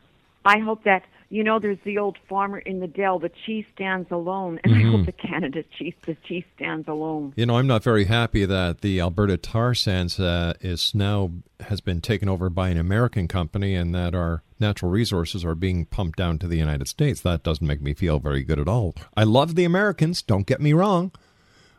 I 0.44 0.58
hope 0.58 0.84
that 0.84 1.02
you 1.32 1.42
know 1.42 1.58
there's 1.58 1.78
the 1.84 1.96
old 1.96 2.18
farmer 2.28 2.58
in 2.58 2.80
the 2.80 2.86
dell, 2.86 3.18
the 3.18 3.30
chief 3.46 3.64
stands 3.74 4.10
alone, 4.10 4.60
and 4.62 4.74
I 4.74 4.82
Mhm. 4.82 4.90
hope 4.90 5.06
the 5.06 5.12
Canada 5.12 5.64
chief, 5.78 5.94
the 6.02 6.14
chief 6.28 6.44
stands 6.54 6.86
alone. 6.86 7.32
You 7.36 7.46
know, 7.46 7.56
I'm 7.56 7.66
not 7.66 7.82
very 7.82 8.04
happy 8.04 8.44
that 8.44 8.82
the 8.82 9.00
Alberta 9.00 9.38
tar 9.38 9.72
sands 9.74 10.20
uh, 10.20 10.52
is 10.60 10.94
now 10.94 11.30
has 11.60 11.80
been 11.80 12.00
taken 12.02 12.28
over 12.28 12.50
by 12.50 12.68
an 12.68 12.76
American 12.76 13.28
company, 13.28 13.74
and 13.74 13.94
that 13.94 14.14
our 14.14 14.42
natural 14.60 14.90
resources 14.90 15.42
are 15.44 15.54
being 15.54 15.86
pumped 15.86 16.18
down 16.18 16.38
to 16.40 16.46
the 16.46 16.58
United 16.58 16.86
States. 16.86 17.22
That 17.22 17.42
doesn't 17.42 17.66
make 17.66 17.80
me 17.80 17.94
feel 17.94 18.18
very 18.18 18.42
good 18.44 18.58
at 18.58 18.68
all. 18.68 18.94
I 19.16 19.24
love 19.24 19.54
the 19.54 19.64
Americans. 19.64 20.20
Don't 20.22 20.46
get 20.46 20.60
me 20.60 20.72
wrong. 20.74 21.12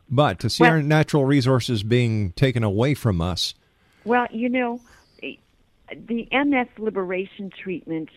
But 0.10 0.39
to 0.39 0.49
see 0.49 0.64
Well- 0.64 0.72
our 0.72 0.82
natural 0.82 1.26
resources 1.26 1.84
being 1.84 2.32
taken 2.32 2.64
away 2.64 2.93
from 2.95 3.22
us, 3.22 3.54
Well, 4.04 4.28
you 4.32 4.49
know, 4.49 4.82
the 5.22 6.28
MS 6.32 6.68
liberation 6.80 7.49
treatment, 7.51 8.10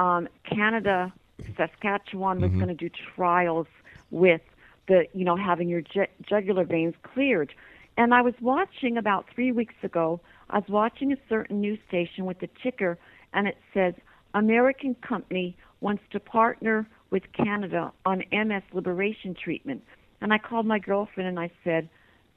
um, 0.00 0.28
Canada, 0.44 1.12
Saskatchewan 1.56 2.40
was 2.40 2.50
Mhm. 2.50 2.54
going 2.58 2.68
to 2.68 2.74
do 2.74 2.88
trials 2.88 3.66
with 4.10 4.40
the, 4.86 5.06
you 5.12 5.24
know, 5.24 5.36
having 5.36 5.68
your 5.68 5.82
ju- 5.82 6.06
jugular 6.22 6.64
veins 6.64 6.94
cleared. 7.02 7.52
And 7.98 8.14
I 8.14 8.22
was 8.22 8.34
watching 8.40 8.96
about 8.96 9.28
three 9.28 9.52
weeks 9.52 9.74
ago, 9.82 10.20
I 10.48 10.58
was 10.58 10.68
watching 10.68 11.12
a 11.12 11.18
certain 11.28 11.60
news 11.60 11.78
station 11.86 12.24
with 12.24 12.38
the 12.38 12.48
ticker, 12.62 12.98
and 13.34 13.46
it 13.46 13.58
says, 13.74 13.94
American 14.32 14.94
company 14.94 15.54
wants 15.80 16.02
to 16.10 16.18
partner 16.18 16.88
with 17.10 17.30
Canada 17.32 17.92
on 18.06 18.24
MS 18.32 18.62
liberation 18.72 19.34
treatment. 19.34 19.84
And 20.22 20.32
I 20.32 20.38
called 20.38 20.66
my 20.66 20.78
girlfriend 20.78 21.28
and 21.28 21.38
I 21.38 21.50
said, 21.62 21.90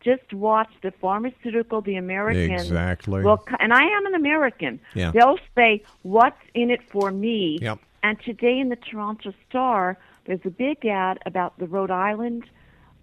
just 0.03 0.33
watch 0.33 0.69
the 0.81 0.91
pharmaceutical, 0.91 1.81
the 1.81 1.95
Americans 1.95 2.63
Exactly. 2.63 3.23
will, 3.23 3.37
co- 3.37 3.55
and 3.59 3.73
I 3.73 3.83
am 3.83 4.05
an 4.05 4.15
American. 4.15 4.79
Yeah. 4.93 5.11
They'll 5.11 5.39
say, 5.55 5.83
"What's 6.01 6.41
in 6.53 6.69
it 6.69 6.81
for 6.89 7.11
me?" 7.11 7.59
Yep. 7.61 7.79
And 8.03 8.19
today 8.19 8.59
in 8.59 8.69
the 8.69 8.75
Toronto 8.75 9.33
Star, 9.49 9.97
there's 10.25 10.41
a 10.45 10.49
big 10.49 10.85
ad 10.85 11.19
about 11.25 11.57
the 11.57 11.67
Rhode 11.67 11.91
Island 11.91 12.43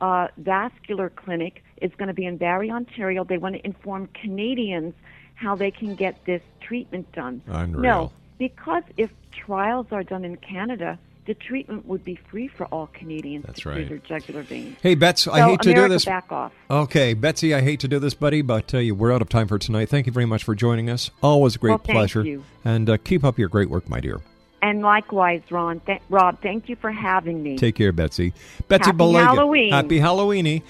uh, 0.00 0.28
Vascular 0.36 1.10
Clinic 1.10 1.62
is 1.80 1.90
going 1.96 2.08
to 2.08 2.14
be 2.14 2.24
in 2.24 2.36
Barrie, 2.36 2.70
Ontario. 2.70 3.24
They 3.24 3.38
want 3.38 3.56
to 3.56 3.66
inform 3.66 4.08
Canadians 4.08 4.94
how 5.34 5.54
they 5.54 5.70
can 5.70 5.94
get 5.94 6.24
this 6.24 6.42
treatment 6.60 7.10
done. 7.12 7.40
Unreal. 7.46 7.82
No, 7.82 8.12
because 8.38 8.82
if 8.96 9.10
trials 9.32 9.86
are 9.90 10.02
done 10.02 10.24
in 10.24 10.36
Canada, 10.36 10.98
the 11.26 11.34
treatment 11.34 11.86
would 11.86 12.02
be 12.04 12.16
free 12.30 12.48
for 12.48 12.66
all 12.66 12.88
Canadians 12.92 13.44
That's 13.46 13.64
right. 13.66 13.88
their 13.88 13.98
jugular 13.98 14.42
veins. 14.42 14.76
Hey, 14.82 14.94
Bets, 14.94 15.28
I 15.28 15.40
So, 15.40 15.46
hate 15.48 15.60
to 15.62 15.74
do 15.74 15.88
this. 15.88 16.04
Back 16.04 16.32
off. 16.32 16.52
Okay, 16.70 17.14
Betsy, 17.14 17.54
I 17.54 17.60
hate 17.60 17.80
to 17.80 17.88
do 17.88 17.98
this, 17.98 18.14
buddy, 18.14 18.42
but 18.42 18.72
uh, 18.74 18.78
you- 18.78 18.94
we're 18.94 19.12
out 19.12 19.22
of 19.22 19.28
time 19.28 19.46
for 19.48 19.58
tonight. 19.58 19.88
Thank 19.88 20.06
you 20.06 20.12
very 20.12 20.26
much 20.26 20.44
for 20.44 20.54
joining 20.54 20.88
us. 20.90 21.10
Always 21.22 21.56
a 21.56 21.58
great 21.58 21.70
Well, 21.70 21.78
thank 21.78 21.96
pleasure. 21.96 22.24
you. 22.24 22.44
And 22.64 22.88
uh, 22.90 22.96
keep 22.96 23.22
up 23.24 23.38
your 23.38 23.48
great 23.48 23.68
work, 23.70 23.88
my 23.88 24.00
dear. 24.00 24.20
And 24.62 24.82
likewise, 24.82 25.40
Ron, 25.50 25.80
th- 25.80 26.02
Rob, 26.10 26.42
thank 26.42 26.68
you 26.68 26.76
for 26.76 26.90
having 26.92 27.42
me. 27.42 27.56
Take 27.56 27.76
care, 27.76 27.92
Betsy. 27.92 28.34
Betsy 28.68 28.86
Happy 28.86 28.98
Balega. 28.98 29.22
Halloween. 29.24 29.72
Happy 29.72 29.98
Halloweeny. 29.98 30.62